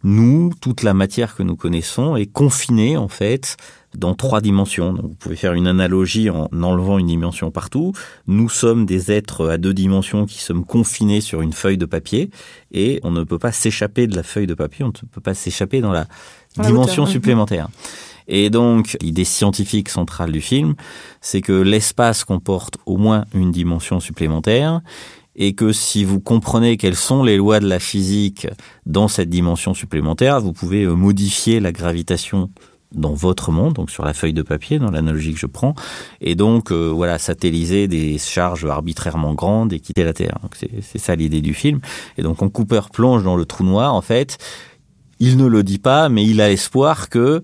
nous, 0.03 0.53
toute 0.61 0.83
la 0.83 0.93
matière 0.93 1.35
que 1.35 1.43
nous 1.43 1.57
connaissons 1.57 2.17
est 2.17 2.27
confinée 2.27 2.99
en 2.99 3.09
fait 3.09 3.57
dans 3.97 4.15
trois 4.15 4.41
dimensions. 4.41 4.93
Donc, 4.93 5.07
vous 5.07 5.15
pouvez 5.15 5.37
faire 5.37 5.55
une 5.55 5.67
analogie 5.67 6.31
en 6.31 6.49
enlevant 6.53 6.99
une 6.99 7.07
dimension 7.07 7.51
partout. 7.51 7.93
Nous 8.27 8.49
sommes 8.49 8.87
des 8.87 9.13
êtres 9.13 9.49
à 9.49 9.59
deux 9.59 9.75
dimensions 9.75 10.27
qui 10.27 10.41
sommes 10.41 10.65
confinés 10.65 11.21
sur 11.21 11.41
une 11.41 11.53
feuille 11.53 11.79
de 11.79 11.87
papier 11.87 12.31
et 12.73 13.01
on 13.03 13.11
ne 13.11 13.25
peut 13.25 13.39
pas 13.39 13.53
s'échapper 13.53 14.07
de 14.07 14.17
la 14.17 14.23
feuille 14.23 14.47
de 14.47 14.55
papier, 14.55 14.85
on 14.85 14.89
ne 14.89 15.09
peut 15.11 15.21
pas 15.21 15.35
s'échapper 15.35 15.81
dans 15.81 15.93
la 15.93 16.07
Dans 16.57 16.65
dimension 16.65 17.05
mhm. 17.05 17.11
supplémentaire. 17.11 17.69
Et 18.27 18.49
donc, 18.49 18.97
l'idée 19.03 19.25
scientifique 19.25 19.89
centrale 19.89 20.33
du 20.33 20.41
film, 20.41 20.75
c'est 21.21 21.43
que 21.43 21.53
l'espace 21.53 22.25
comporte 22.25 22.79
au 22.87 22.97
moins 22.97 23.27
une 23.35 23.53
dimension 23.53 24.01
supplémentaire 24.01 24.81
et 25.37 25.55
que 25.55 25.73
si 25.73 26.05
vous 26.05 26.21
comprenez 26.21 26.77
quelles 26.77 26.97
sont 26.97 27.23
les 27.23 27.37
lois 27.37 27.61
de 27.61 27.67
la 27.67 27.81
physique 27.81 28.47
dans 28.87 29.09
cette 29.09 29.29
dimension 29.29 29.75
supplémentaire, 29.75 30.41
vous 30.41 30.53
pouvez 30.53 30.87
modifier 30.87 31.61
la 31.61 31.73
gravitation 31.73 32.51
dans 32.95 33.15
votre 33.15 33.51
monde, 33.51 33.75
donc 33.75 33.91
sur 33.91 34.05
la 34.05 34.15
feuille 34.15 34.33
de 34.33 34.43
papier, 34.43 34.79
dans 34.79 34.91
l'analogie 34.91 35.33
que 35.33 35.39
je 35.39 35.47
prends, 35.47 35.75
et 36.21 36.35
donc 36.35 36.71
euh, 36.71 36.89
voilà 36.89 37.19
satelliser 37.19 37.89
des 37.89 38.19
charges 38.19 38.65
arbitrairement 38.65 39.35
grandes 39.35 39.73
et 39.73 39.81
quitter 39.81 40.05
la 40.05 40.13
Terre. 40.13 40.39
C'est 40.83 40.99
ça 40.99 41.15
l'idée 41.15 41.41
du 41.41 41.55
film. 41.55 41.81
Et 42.19 42.23
donc 42.23 42.39
quand 42.39 42.49
Cooper 42.49 42.83
plonge 42.93 43.25
dans 43.25 43.37
le 43.37 43.45
trou 43.45 43.65
noir, 43.65 43.95
en 43.95 44.03
fait, 44.03 44.39
il 45.21 45.37
ne 45.37 45.47
le 45.47 45.63
dit 45.63 45.79
pas, 45.79 46.09
mais 46.09 46.25
il 46.25 46.41
a 46.41 46.49
l'espoir 46.49 47.09
que 47.09 47.43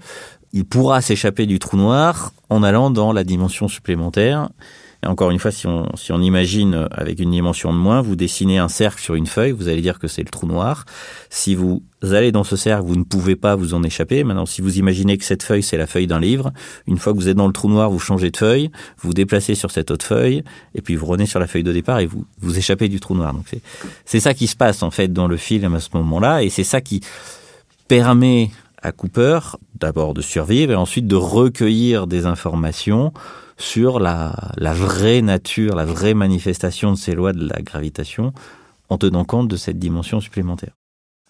il 0.52 0.64
pourra 0.64 1.00
s'échapper 1.00 1.46
du 1.46 1.58
trou 1.58 1.76
noir 1.76 2.32
en 2.48 2.62
allant 2.62 2.90
dans 2.90 3.12
la 3.12 3.24
dimension 3.24 3.68
supplémentaire. 3.68 4.48
Encore 5.06 5.30
une 5.30 5.38
fois, 5.38 5.50
si 5.50 5.66
on, 5.66 5.88
si 5.96 6.12
on 6.12 6.20
imagine 6.20 6.86
avec 6.90 7.20
une 7.20 7.30
dimension 7.30 7.72
de 7.72 7.78
moins, 7.78 8.02
vous 8.02 8.16
dessinez 8.16 8.58
un 8.58 8.68
cercle 8.68 9.00
sur 9.00 9.14
une 9.14 9.26
feuille, 9.26 9.52
vous 9.52 9.68
allez 9.68 9.80
dire 9.80 9.98
que 9.98 10.08
c'est 10.08 10.22
le 10.22 10.28
trou 10.28 10.46
noir. 10.46 10.84
Si 11.30 11.54
vous 11.54 11.82
allez 12.02 12.32
dans 12.32 12.44
ce 12.44 12.54
cercle, 12.56 12.84
vous 12.86 12.96
ne 12.96 13.04
pouvez 13.04 13.34
pas 13.34 13.56
vous 13.56 13.72
en 13.72 13.82
échapper. 13.82 14.24
Maintenant, 14.24 14.44
si 14.44 14.60
vous 14.60 14.78
imaginez 14.78 15.16
que 15.16 15.24
cette 15.24 15.42
feuille, 15.42 15.62
c'est 15.62 15.78
la 15.78 15.86
feuille 15.86 16.06
d'un 16.06 16.20
livre, 16.20 16.52
une 16.86 16.98
fois 16.98 17.14
que 17.14 17.18
vous 17.18 17.28
êtes 17.28 17.36
dans 17.36 17.46
le 17.46 17.52
trou 17.52 17.68
noir, 17.68 17.90
vous 17.90 17.98
changez 17.98 18.30
de 18.30 18.36
feuille, 18.36 18.70
vous 18.98 19.14
déplacez 19.14 19.54
sur 19.54 19.70
cette 19.70 19.90
autre 19.90 20.04
feuille, 20.04 20.44
et 20.74 20.82
puis 20.82 20.96
vous 20.96 21.06
revenez 21.06 21.26
sur 21.26 21.40
la 21.40 21.46
feuille 21.46 21.64
de 21.64 21.72
départ 21.72 22.00
et 22.00 22.06
vous 22.06 22.26
vous 22.40 22.58
échappez 22.58 22.88
du 22.88 23.00
trou 23.00 23.14
noir. 23.14 23.32
Donc 23.32 23.46
c'est 24.04 24.20
ça 24.20 24.34
qui 24.34 24.46
se 24.46 24.56
passe 24.56 24.82
en 24.82 24.90
fait 24.90 25.12
dans 25.12 25.28
le 25.28 25.38
film 25.38 25.74
à 25.74 25.80
ce 25.80 25.88
moment-là, 25.94 26.42
et 26.42 26.50
c'est 26.50 26.64
ça 26.64 26.80
qui 26.82 27.00
permet 27.88 28.50
à 28.82 28.92
Cooper 28.92 29.40
d'abord 29.74 30.14
de 30.14 30.20
survivre 30.20 30.72
et 30.72 30.76
ensuite 30.76 31.06
de 31.06 31.16
recueillir 31.16 32.06
des 32.06 32.26
informations 32.26 33.12
sur 33.56 34.00
la, 34.00 34.52
la 34.56 34.72
vraie 34.72 35.22
nature, 35.22 35.74
la 35.74 35.84
vraie 35.84 36.14
manifestation 36.14 36.92
de 36.92 36.96
ces 36.96 37.14
lois 37.14 37.32
de 37.32 37.46
la 37.46 37.60
gravitation 37.60 38.32
en 38.88 38.98
tenant 38.98 39.24
compte 39.24 39.48
de 39.48 39.56
cette 39.56 39.78
dimension 39.78 40.20
supplémentaire. 40.20 40.72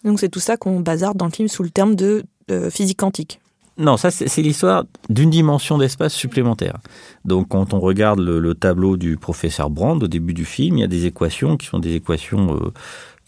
Donc 0.03 0.19
c'est 0.19 0.29
tout 0.29 0.39
ça 0.39 0.57
qu'on 0.57 0.79
bazarde 0.79 1.17
dans 1.17 1.25
le 1.25 1.31
film 1.31 1.47
sous 1.47 1.63
le 1.63 1.69
terme 1.69 1.95
de 1.95 2.23
physique 2.69 2.97
quantique. 2.99 3.39
Non, 3.77 3.95
ça 3.97 4.11
c'est 4.11 4.41
l'histoire 4.41 4.83
d'une 5.09 5.29
dimension 5.29 5.77
d'espace 5.77 6.13
supplémentaire. 6.13 6.77
Donc 7.23 7.47
quand 7.49 7.73
on 7.73 7.79
regarde 7.79 8.19
le, 8.19 8.39
le, 8.39 8.53
tableau 8.53 8.97
du 8.97 9.17
professeur 9.17 9.69
Brand 9.69 10.01
au 10.03 10.07
début 10.07 10.33
du 10.33 10.45
film, 10.45 10.77
il 10.77 10.81
y 10.81 10.83
a 10.83 10.87
des 10.87 11.05
équations 11.05 11.55
qui 11.55 11.67
sont 11.67 11.79
des 11.79 11.95
équations 11.95 12.55
euh, 12.55 12.73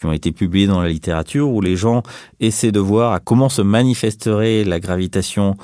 qui 0.04 0.08
ont 0.08 0.12
été 0.12 0.32
publiées 0.32 0.66
dans 0.66 0.82
la 0.82 0.90
littérature 0.90 1.48
où 1.48 1.62
les 1.62 1.76
gens 1.76 2.02
essaient 2.38 2.72
de 2.72 2.80
voir 2.80 3.14
à 3.14 3.20
comment 3.20 3.48
se 3.48 3.62
manifesterait 3.62 4.62
la 4.62 4.78
gravitation 4.78 5.56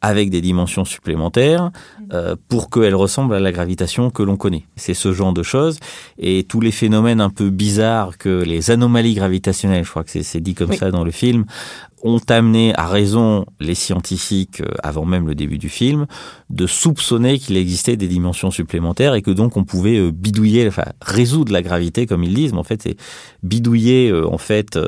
avec 0.00 0.30
des 0.30 0.40
dimensions 0.40 0.84
supplémentaires 0.84 1.70
euh, 2.12 2.36
pour 2.48 2.70
qu'elle 2.70 2.94
ressemble 2.94 3.34
à 3.34 3.40
la 3.40 3.52
gravitation 3.52 4.10
que 4.10 4.22
l'on 4.22 4.36
connaît. 4.36 4.64
C'est 4.76 4.94
ce 4.94 5.12
genre 5.12 5.32
de 5.32 5.42
choses. 5.42 5.78
Et 6.18 6.44
tous 6.44 6.60
les 6.60 6.72
phénomènes 6.72 7.20
un 7.20 7.30
peu 7.30 7.50
bizarres 7.50 8.18
que 8.18 8.42
les 8.42 8.70
anomalies 8.70 9.14
gravitationnelles, 9.14 9.84
je 9.84 9.90
crois 9.90 10.04
que 10.04 10.22
c'est 10.22 10.40
dit 10.40 10.54
comme 10.54 10.70
oui. 10.70 10.76
ça 10.76 10.90
dans 10.90 11.04
le 11.04 11.10
film, 11.10 11.44
ont 12.02 12.20
amené 12.28 12.74
à 12.74 12.86
raison 12.86 13.46
les 13.60 13.74
scientifiques, 13.74 14.60
euh, 14.60 14.74
avant 14.82 15.04
même 15.04 15.26
le 15.26 15.34
début 15.34 15.58
du 15.58 15.68
film, 15.68 16.06
de 16.50 16.66
soupçonner 16.66 17.38
qu'il 17.38 17.56
existait 17.56 17.96
des 17.96 18.08
dimensions 18.08 18.50
supplémentaires 18.50 19.14
et 19.14 19.22
que 19.22 19.30
donc 19.30 19.56
on 19.56 19.64
pouvait 19.64 19.98
euh, 19.98 20.10
bidouiller, 20.10 20.66
enfin 20.66 20.84
résoudre 21.00 21.52
la 21.52 21.62
gravité 21.62 22.06
comme 22.06 22.24
ils 22.24 22.34
disent, 22.34 22.52
mais 22.52 22.58
en 22.58 22.64
fait 22.64 22.82
c'est 22.82 22.96
bidouiller, 23.42 24.10
euh, 24.10 24.26
en 24.28 24.38
fait 24.38 24.78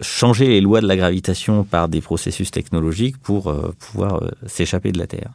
changer 0.00 0.46
les 0.46 0.60
lois 0.60 0.80
de 0.80 0.86
la 0.86 0.96
gravitation 0.96 1.64
par 1.64 1.88
des 1.88 2.00
processus 2.00 2.50
technologiques 2.50 3.18
pour 3.18 3.52
pouvoir 3.78 4.22
s'échapper 4.46 4.92
de 4.92 4.98
la 4.98 5.06
Terre. 5.06 5.32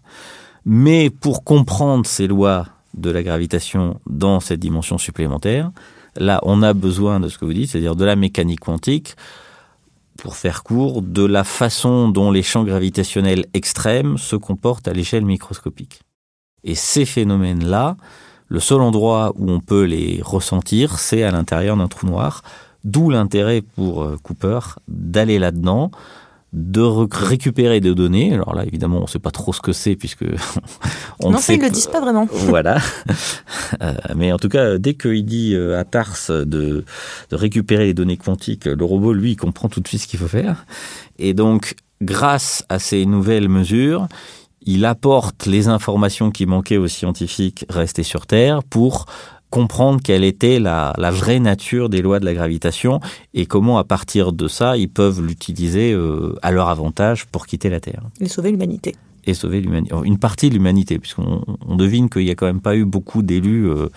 Mais 0.65 1.09
pour 1.11 1.43
comprendre 1.43 2.05
ces 2.05 2.27
lois 2.27 2.67
de 2.95 3.11
la 3.11 3.21
gravitation 3.23 3.99
dans 4.07 4.39
cette 4.39 4.59
dimension 4.59 4.97
supplémentaire, 4.97 5.71
là 6.15 6.39
on 6.43 6.63
a 6.63 6.73
besoin 6.73 7.19
de 7.19 7.29
ce 7.29 7.37
que 7.37 7.45
vous 7.45 7.53
dites, 7.53 7.69
c'est-à-dire 7.69 7.95
de 7.95 8.05
la 8.05 8.15
mécanique 8.15 8.61
quantique, 8.61 9.15
pour 10.17 10.35
faire 10.35 10.63
court, 10.63 11.01
de 11.01 11.23
la 11.23 11.43
façon 11.43 12.07
dont 12.09 12.31
les 12.31 12.41
champs 12.41 12.63
gravitationnels 12.63 13.45
extrêmes 13.53 14.17
se 14.17 14.35
comportent 14.35 14.87
à 14.87 14.93
l'échelle 14.93 15.25
microscopique. 15.25 16.01
Et 16.63 16.73
ces 16.73 17.05
phénomènes-là, 17.05 17.97
le 18.47 18.59
seul 18.59 18.81
endroit 18.81 19.33
où 19.37 19.51
on 19.51 19.59
peut 19.59 19.83
les 19.83 20.21
ressentir, 20.23 20.99
c'est 20.99 21.23
à 21.23 21.31
l'intérieur 21.31 21.75
d'un 21.77 21.87
trou 21.87 22.07
noir, 22.07 22.43
d'où 22.83 23.09
l'intérêt 23.09 23.61
pour 23.61 24.09
Cooper 24.23 24.59
d'aller 24.87 25.37
là-dedans, 25.37 25.91
de 26.55 26.81
récupérer 26.81 27.81
des 27.81 27.93
données. 27.93 28.33
Alors 28.33 28.55
là, 28.55 28.65
évidemment, 28.65 28.99
on 28.99 29.03
ne 29.03 29.07
sait 29.07 29.19
pas 29.19 29.31
trop 29.31 29.53
ce 29.53 29.61
que 29.61 29.73
c'est 29.73 29.95
puisque 29.95 30.23
on 31.19 31.29
non, 31.29 31.37
ne 31.37 31.41
sait. 31.41 31.55
ils 31.55 31.59
ne 31.59 31.65
le 31.65 31.69
disent 31.69 31.87
pas 31.87 32.01
vraiment. 32.01 32.27
Voilà. 32.33 32.77
Euh, 33.81 33.93
mais 34.15 34.31
en 34.31 34.37
tout 34.37 34.49
cas, 34.49 34.77
dès 34.77 34.93
qu'il 34.93 35.25
dit 35.25 35.55
à 35.55 35.83
Tars 35.83 36.15
de, 36.29 36.45
de 36.45 37.35
récupérer 37.35 37.85
les 37.85 37.93
données 37.93 38.17
quantiques, 38.17 38.65
le 38.65 38.85
robot, 38.85 39.13
lui, 39.13 39.31
il 39.31 39.35
comprend 39.35 39.67
tout 39.67 39.81
de 39.81 39.87
suite 39.87 40.01
ce 40.01 40.07
qu'il 40.07 40.19
faut 40.19 40.27
faire. 40.27 40.65
Et 41.19 41.33
donc, 41.33 41.75
grâce 42.01 42.65
à 42.69 42.79
ces 42.79 43.05
nouvelles 43.05 43.49
mesures, 43.49 44.07
il 44.65 44.85
apporte 44.85 45.45
les 45.45 45.67
informations 45.67 46.31
qui 46.31 46.45
manquaient 46.45 46.77
aux 46.77 46.87
scientifiques 46.87 47.65
restés 47.69 48.03
sur 48.03 48.25
Terre 48.25 48.63
pour 48.63 49.05
comprendre 49.55 50.01
quelle 50.03 50.25
était 50.25 50.59
la, 50.59 50.93
vraie 51.11 51.39
nature 51.39 51.87
des 51.87 52.01
lois 52.01 52.19
de 52.19 52.25
la 52.25 52.33
gravitation 52.33 52.99
et 53.33 53.45
comment, 53.45 53.77
à 53.77 53.85
partir 53.85 54.33
de 54.33 54.49
ça, 54.49 54.75
ils 54.75 54.89
peuvent 54.89 55.21
l'utiliser 55.21 55.93
euh, 55.93 56.35
à 56.41 56.51
leur 56.51 56.67
avantage 56.67 57.25
pour 57.27 57.47
quitter 57.47 57.69
la 57.69 57.79
Terre. 57.79 58.01
Et 58.19 58.27
sauver 58.27 58.51
l'humanité 58.51 58.95
et 59.25 59.33
sauver 59.33 59.61
l'humanité, 59.61 59.93
une 60.03 60.17
partie 60.17 60.49
de 60.49 60.53
l'humanité, 60.53 60.99
puisqu'on 60.99 61.43
on 61.67 61.75
devine 61.75 62.09
qu'il 62.09 62.23
n'y 62.23 62.31
a 62.31 62.35
quand 62.35 62.45
même 62.45 62.61
pas 62.61 62.75
eu 62.75 62.85
beaucoup 62.85 63.21
d'élus 63.21 63.67
euh, 63.67 63.87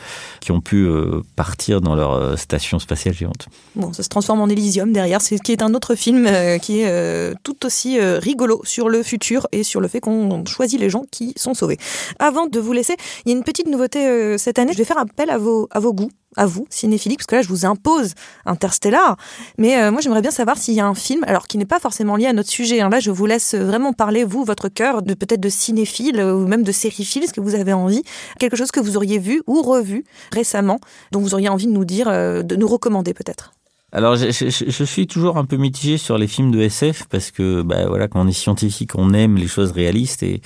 qui 0.41 0.53
ont 0.53 0.61
pu 0.61 0.87
euh, 0.87 1.23
partir 1.37 1.81
dans 1.81 1.95
leur 1.95 2.13
euh, 2.13 2.37
station 2.37 2.79
spatiale 2.79 3.15
géante. 3.15 3.49
Bon, 3.77 3.93
ça 3.93 4.03
se 4.03 4.09
transforme 4.09 4.41
en 4.41 4.49
Elysium 4.49 4.93
derrière, 4.93 5.21
c'est 5.21 5.39
qui 5.39 5.53
est 5.53 5.63
un 5.63 5.75
autre 5.75 5.95
film 5.95 6.29
qui 6.61 6.81
est 6.81 7.35
tout 7.43 7.67
aussi 7.67 8.01
rigolo 8.01 8.61
sur 8.65 8.89
le 8.89 9.03
futur 9.03 9.47
et 9.53 9.63
sur 9.63 9.81
le 9.81 9.89
fait 9.89 10.01
qu'on 10.01 10.45
choisit 10.47 10.81
les 10.81 10.91
gens 10.91 11.05
qui 11.11 11.33
sont 11.37 11.55
sauvés. 11.55 11.79
Avant 12.19 12.47
de 12.47 12.59
vous 12.59 12.73
laisser, 12.73 12.97
il 13.25 13.31
y 13.31 13.35
a 13.35 13.37
une 13.37 13.45
petite 13.45 13.69
nouveauté 13.69 14.37
cette 14.39 14.59
année. 14.59 14.73
Je 14.73 14.79
vais 14.79 14.85
faire 14.85 14.99
appel 14.99 15.31
à 15.31 15.39
vos 15.39 15.69
à 15.71 15.81
vos 15.81 15.93
goûts 15.93 16.11
à 16.37 16.47
vous, 16.47 16.67
cinéphilie, 16.71 17.17
parce 17.17 17.27
que 17.27 17.37
là, 17.37 17.43
je 17.43 17.49
vous 17.49 17.67
impose 17.67 18.15
Interstellar. 18.47 19.17
Mais 19.57 19.81
euh, 19.81 19.91
moi, 19.91 20.01
j'aimerais 20.01 20.23
bien 20.23 20.31
savoir 20.31 20.59
s'il 20.59 20.75
y 20.75 20.81
a 20.81 20.87
un 20.87 20.95
film, 20.95 21.25
alors 21.27 21.47
qui 21.47 21.59
n'est 21.59 21.67
pas 21.67 21.81
forcément 21.81 22.17
lié 22.17 22.27
à 22.27 22.33
notre 22.33 22.51
sujet. 22.51 22.81
Hein. 22.81 22.91
Là, 22.91 23.01
je 23.01 23.11
vous 23.11 23.27
laisse 23.27 23.55
vraiment 23.55 23.93
parler, 23.93 24.25
vous, 24.25 24.45
votre 24.45 24.69
cœur, 24.69 25.03
de 25.03 25.15
peut-être 25.15 25.41
de 25.41 25.49
cinéphile 25.49 26.21
ou 26.21 26.47
même 26.47 26.63
de 26.63 26.73
sériephile, 26.73 27.27
ce 27.27 27.33
que 27.33 27.41
vous 27.41 27.55
avez 27.55 27.73
envie? 27.73 28.03
Quelque 28.39 28.57
chose 28.57 28.71
que 28.71 28.81
vous 28.81 28.97
auriez 28.97 29.19
vu 29.19 29.43
ou 29.47 29.63
revu 29.63 30.05
récemment, 30.33 30.81
dont 31.13 31.21
vous 31.21 31.35
auriez 31.35 31.49
envie 31.49 31.67
de 31.67 31.73
nous 31.73 31.85
dire, 31.85 32.09
euh, 32.09 32.43
de 32.43 32.57
nous 32.57 32.69
recommander 32.69 33.15
peut-être? 33.15 33.53
Alors, 33.91 34.17
je, 34.17 34.85
suis 34.85 35.07
toujours 35.07 35.39
un 35.39 35.47
peu 35.47 35.57
mitigé 35.57 35.97
sur 35.97 36.19
les 36.19 36.27
films 36.27 36.51
de 36.51 36.61
SF 36.61 37.05
parce 37.09 37.31
que, 37.31 37.63
bah, 37.63 37.87
voilà, 37.87 38.07
quand 38.07 38.21
on 38.21 38.29
est 38.29 38.33
scientifique, 38.33 38.91
on 38.97 39.15
aime 39.15 39.37
les 39.37 39.47
choses 39.47 39.71
réalistes 39.71 40.23
et 40.23 40.43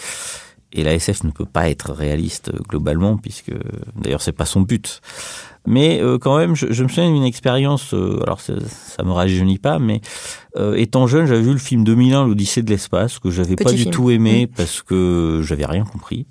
et 0.73 0.85
la 0.85 0.95
SF 0.95 1.25
ne 1.25 1.31
peut 1.31 1.45
pas 1.47 1.69
être 1.71 1.93
réaliste 1.93 2.51
globalement 2.69 3.17
puisque 3.17 3.53
d'ailleurs 3.97 4.23
c'est 4.23 4.33
pas 4.33 4.47
son 4.47 4.63
but. 4.63 5.01
Mais 5.67 6.01
euh, 6.03 6.19
quand 6.19 6.37
même, 6.39 6.57
je, 6.57 6.67
je 6.73 6.83
me 6.83 6.89
souviens 6.89 7.13
d'une 7.13 7.23
expérience. 7.25 7.95
Euh, 7.95 8.21
alors 8.25 8.41
ça, 8.41 8.55
ça 8.67 9.05
me 9.05 9.13
rajeunit 9.13 9.59
pas, 9.59 9.79
mais 9.79 10.01
euh, 10.57 10.75
étant 10.75 11.07
jeune, 11.07 11.27
j'avais 11.27 11.43
vu 11.43 11.53
le 11.53 11.59
film 11.59 11.85
2001, 11.85 12.27
l'Odyssée 12.27 12.63
de 12.63 12.71
l'espace, 12.71 13.19
que 13.21 13.31
j'avais 13.31 13.55
pas 13.55 13.71
film. 13.71 13.85
du 13.85 13.91
tout 13.91 14.11
aimé 14.11 14.47
Mmh. 14.47 14.55
parce 14.57 14.83
que 14.83 15.41
j'avais 15.45 15.67
rien 15.67 15.85
compris. 15.85 16.27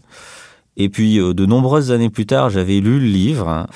Et 0.78 0.90
puis 0.90 1.20
euh, 1.20 1.34
de 1.34 1.46
nombreuses 1.46 1.92
années 1.92 2.10
plus 2.10 2.26
tard, 2.26 2.50
j'avais 2.50 2.80
lu 2.80 3.00
le 3.00 3.06
livre. 3.06 3.68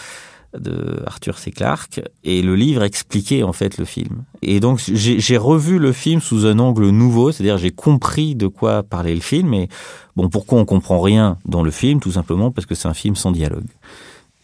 De 0.59 1.03
Arthur 1.05 1.37
C. 1.37 1.51
Clarke 1.51 2.01
et 2.23 2.41
le 2.41 2.55
livre 2.55 2.83
expliquait 2.83 3.43
en 3.43 3.53
fait 3.53 3.77
le 3.77 3.85
film. 3.85 4.23
Et 4.41 4.59
donc 4.59 4.79
j'ai 4.79 5.37
revu 5.37 5.79
le 5.79 5.91
film 5.91 6.21
sous 6.21 6.45
un 6.45 6.59
angle 6.59 6.89
nouveau, 6.89 7.31
c'est-à-dire 7.31 7.57
j'ai 7.57 7.71
compris 7.71 8.35
de 8.35 8.47
quoi 8.47 8.83
parlait 8.83 9.15
le 9.15 9.21
film. 9.21 9.53
Et 9.53 9.69
bon, 10.15 10.29
pourquoi 10.29 10.59
on 10.59 10.65
comprend 10.65 11.01
rien 11.01 11.37
dans 11.45 11.63
le 11.63 11.71
film 11.71 11.99
Tout 11.99 12.11
simplement 12.11 12.51
parce 12.51 12.65
que 12.65 12.75
c'est 12.75 12.87
un 12.87 12.93
film 12.93 13.15
sans 13.15 13.31
dialogue. 13.31 13.67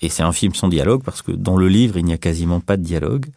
Et 0.02 0.10
c'est 0.10 0.24
un 0.24 0.32
film 0.32 0.54
sans 0.56 0.68
dialogue 0.68 1.04
parce 1.04 1.22
que 1.22 1.32
dans 1.32 1.58
le 1.58 1.68
livre, 1.68 1.98
il 1.98 2.06
n'y 2.06 2.14
a 2.14 2.18
quasiment 2.18 2.60
pas 2.60 2.78
de 2.78 2.84
dialogue. 2.84 3.28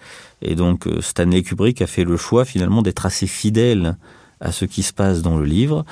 Et 0.41 0.55
donc 0.55 0.87
euh, 0.87 1.01
Stanley 1.01 1.43
Kubrick 1.43 1.83
a 1.83 1.87
fait 1.87 2.05
le 2.05 2.17
choix 2.17 2.45
finalement 2.45 2.83
d'être 2.83 3.05
assez 3.05 3.27
fidèle 3.27 3.97
à 4.41 4.51
ce 4.51 4.65
qui 4.65 4.83
se 4.83 4.93
passe 4.93 5.23
dans 5.23 5.37
le 5.37 5.45
livre 5.45 5.85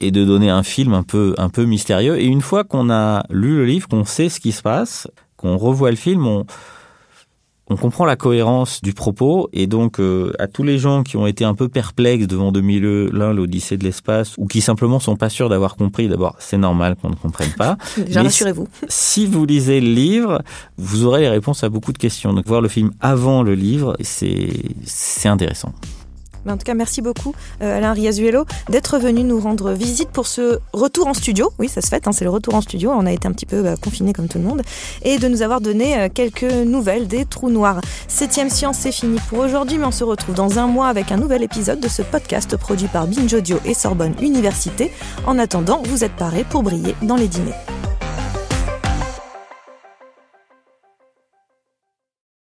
et 0.00 0.10
de 0.10 0.24
donner 0.24 0.50
un 0.50 0.62
film 0.62 0.92
un 0.94 1.02
peu 1.02 1.34
un 1.38 1.48
peu 1.48 1.64
mystérieux. 1.64 2.18
Et 2.18 2.24
une 2.24 2.40
fois 2.40 2.64
qu'on 2.64 2.90
a 2.90 3.24
lu 3.30 3.56
le 3.56 3.64
livre, 3.64 3.88
qu'on 3.88 4.04
sait 4.04 4.28
ce 4.28 4.40
qui 4.40 4.52
se 4.52 4.62
passe, 4.62 5.08
qu'on 5.44 5.58
revoit 5.58 5.90
le 5.90 5.96
film, 5.96 6.26
on 6.26 6.46
on 7.68 7.76
comprend 7.76 8.04
la 8.04 8.16
cohérence 8.16 8.82
du 8.82 8.92
propos 8.92 9.48
et 9.54 9.66
donc 9.66 9.98
euh, 9.98 10.34
à 10.38 10.48
tous 10.48 10.62
les 10.62 10.78
gens 10.78 11.02
qui 11.02 11.16
ont 11.16 11.26
été 11.26 11.46
un 11.46 11.54
peu 11.54 11.68
perplexes 11.68 12.26
devant 12.26 12.52
2001 12.52 13.32
l'Odyssée 13.32 13.78
de 13.78 13.84
l'espace 13.84 14.34
ou 14.36 14.46
qui 14.46 14.60
simplement 14.60 15.00
sont 15.00 15.16
pas 15.16 15.30
sûrs 15.30 15.48
d'avoir 15.48 15.76
compris 15.76 16.08
d'abord 16.08 16.36
c'est 16.40 16.58
normal 16.58 16.94
qu'on 17.00 17.08
ne 17.08 17.14
comprenne 17.14 17.52
pas. 17.56 17.78
Déjà 17.96 18.22
rassurez-vous. 18.22 18.68
si 18.88 19.26
vous 19.26 19.46
lisez 19.46 19.80
le 19.80 19.88
livre 19.88 20.42
vous 20.76 21.06
aurez 21.06 21.22
les 21.22 21.30
réponses 21.30 21.64
à 21.64 21.70
beaucoup 21.70 21.92
de 21.92 21.98
questions. 21.98 22.34
Donc 22.34 22.46
voir 22.46 22.60
le 22.60 22.68
film 22.68 22.90
avant 23.00 23.42
le 23.42 23.54
livre 23.54 23.96
c'est 24.00 24.52
c'est 24.84 25.30
intéressant 25.30 25.72
En 26.48 26.56
tout 26.56 26.64
cas, 26.64 26.74
merci 26.74 27.02
beaucoup 27.02 27.34
euh, 27.62 27.78
Alain 27.78 27.92
Riazuelo 27.92 28.44
d'être 28.68 28.98
venu 28.98 29.24
nous 29.24 29.40
rendre 29.40 29.72
visite 29.72 30.10
pour 30.10 30.26
ce 30.26 30.58
retour 30.72 31.06
en 31.06 31.14
studio. 31.14 31.52
Oui, 31.58 31.68
ça 31.68 31.80
se 31.80 31.88
fait, 31.88 32.06
hein, 32.06 32.12
c'est 32.12 32.24
le 32.24 32.30
retour 32.30 32.54
en 32.54 32.60
studio. 32.60 32.90
On 32.94 33.06
a 33.06 33.12
été 33.12 33.26
un 33.26 33.32
petit 33.32 33.46
peu 33.46 33.62
bah, 33.62 33.74
confinés 33.82 34.12
comme 34.12 34.28
tout 34.28 34.38
le 34.38 34.44
monde. 34.44 34.62
Et 35.02 35.18
de 35.18 35.28
nous 35.28 35.42
avoir 35.42 35.60
donné 35.60 35.98
euh, 35.98 36.08
quelques 36.12 36.42
nouvelles 36.42 37.06
des 37.06 37.24
trous 37.24 37.50
noirs. 37.50 37.80
Septième 38.08 38.50
science, 38.50 38.78
c'est 38.80 38.92
fini 38.92 39.18
pour 39.28 39.38
aujourd'hui, 39.38 39.78
mais 39.78 39.86
on 39.86 39.90
se 39.90 40.04
retrouve 40.04 40.34
dans 40.34 40.58
un 40.58 40.66
mois 40.66 40.88
avec 40.88 41.12
un 41.12 41.16
nouvel 41.16 41.42
épisode 41.42 41.80
de 41.80 41.88
ce 41.88 42.02
podcast 42.02 42.56
produit 42.56 42.88
par 42.88 43.06
Binge 43.06 43.32
Audio 43.32 43.58
et 43.64 43.74
Sorbonne 43.74 44.14
Université. 44.20 44.90
En 45.26 45.38
attendant, 45.38 45.82
vous 45.84 46.04
êtes 46.04 46.16
parés 46.16 46.44
pour 46.44 46.62
briller 46.62 46.94
dans 47.02 47.16
les 47.16 47.28
dîners. 47.28 47.54